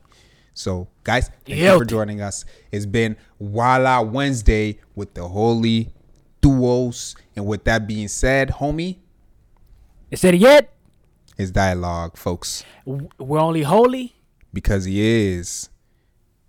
So, 0.54 0.88
guys, 1.04 1.30
thank 1.45 1.60
you 1.60 1.78
for 1.78 1.86
joining 1.86 2.19
us. 2.21 2.43
It's 2.71 2.86
been 2.86 3.15
Walla 3.39 4.02
Wednesday 4.04 4.80
with 4.95 5.13
the 5.13 5.28
Holy 5.28 5.93
Duos, 6.41 7.15
and 7.36 7.45
with 7.45 7.63
that 7.65 7.88
being 7.88 8.08
said, 8.10 8.50
homie, 8.50 8.97
Is 10.10 10.24
it 10.26 10.36
yet? 10.36 10.74
it's 11.38 11.52
dialogue, 11.52 12.17
folks, 12.17 12.63
We're 12.86 13.39
only 13.39 13.63
holy. 13.63 14.13
because 14.54 14.86
he 14.86 15.00
is, 15.02 15.69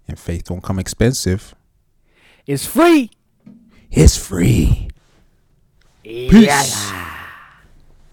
and 0.09 0.19
faith 0.19 0.45
don't 0.45 0.63
come 0.63 0.79
expensive. 0.79 1.55
It's 2.47 2.67
free. 2.67 3.11
It's 3.91 4.17
free. 4.17 4.89
Peace. 6.03 6.93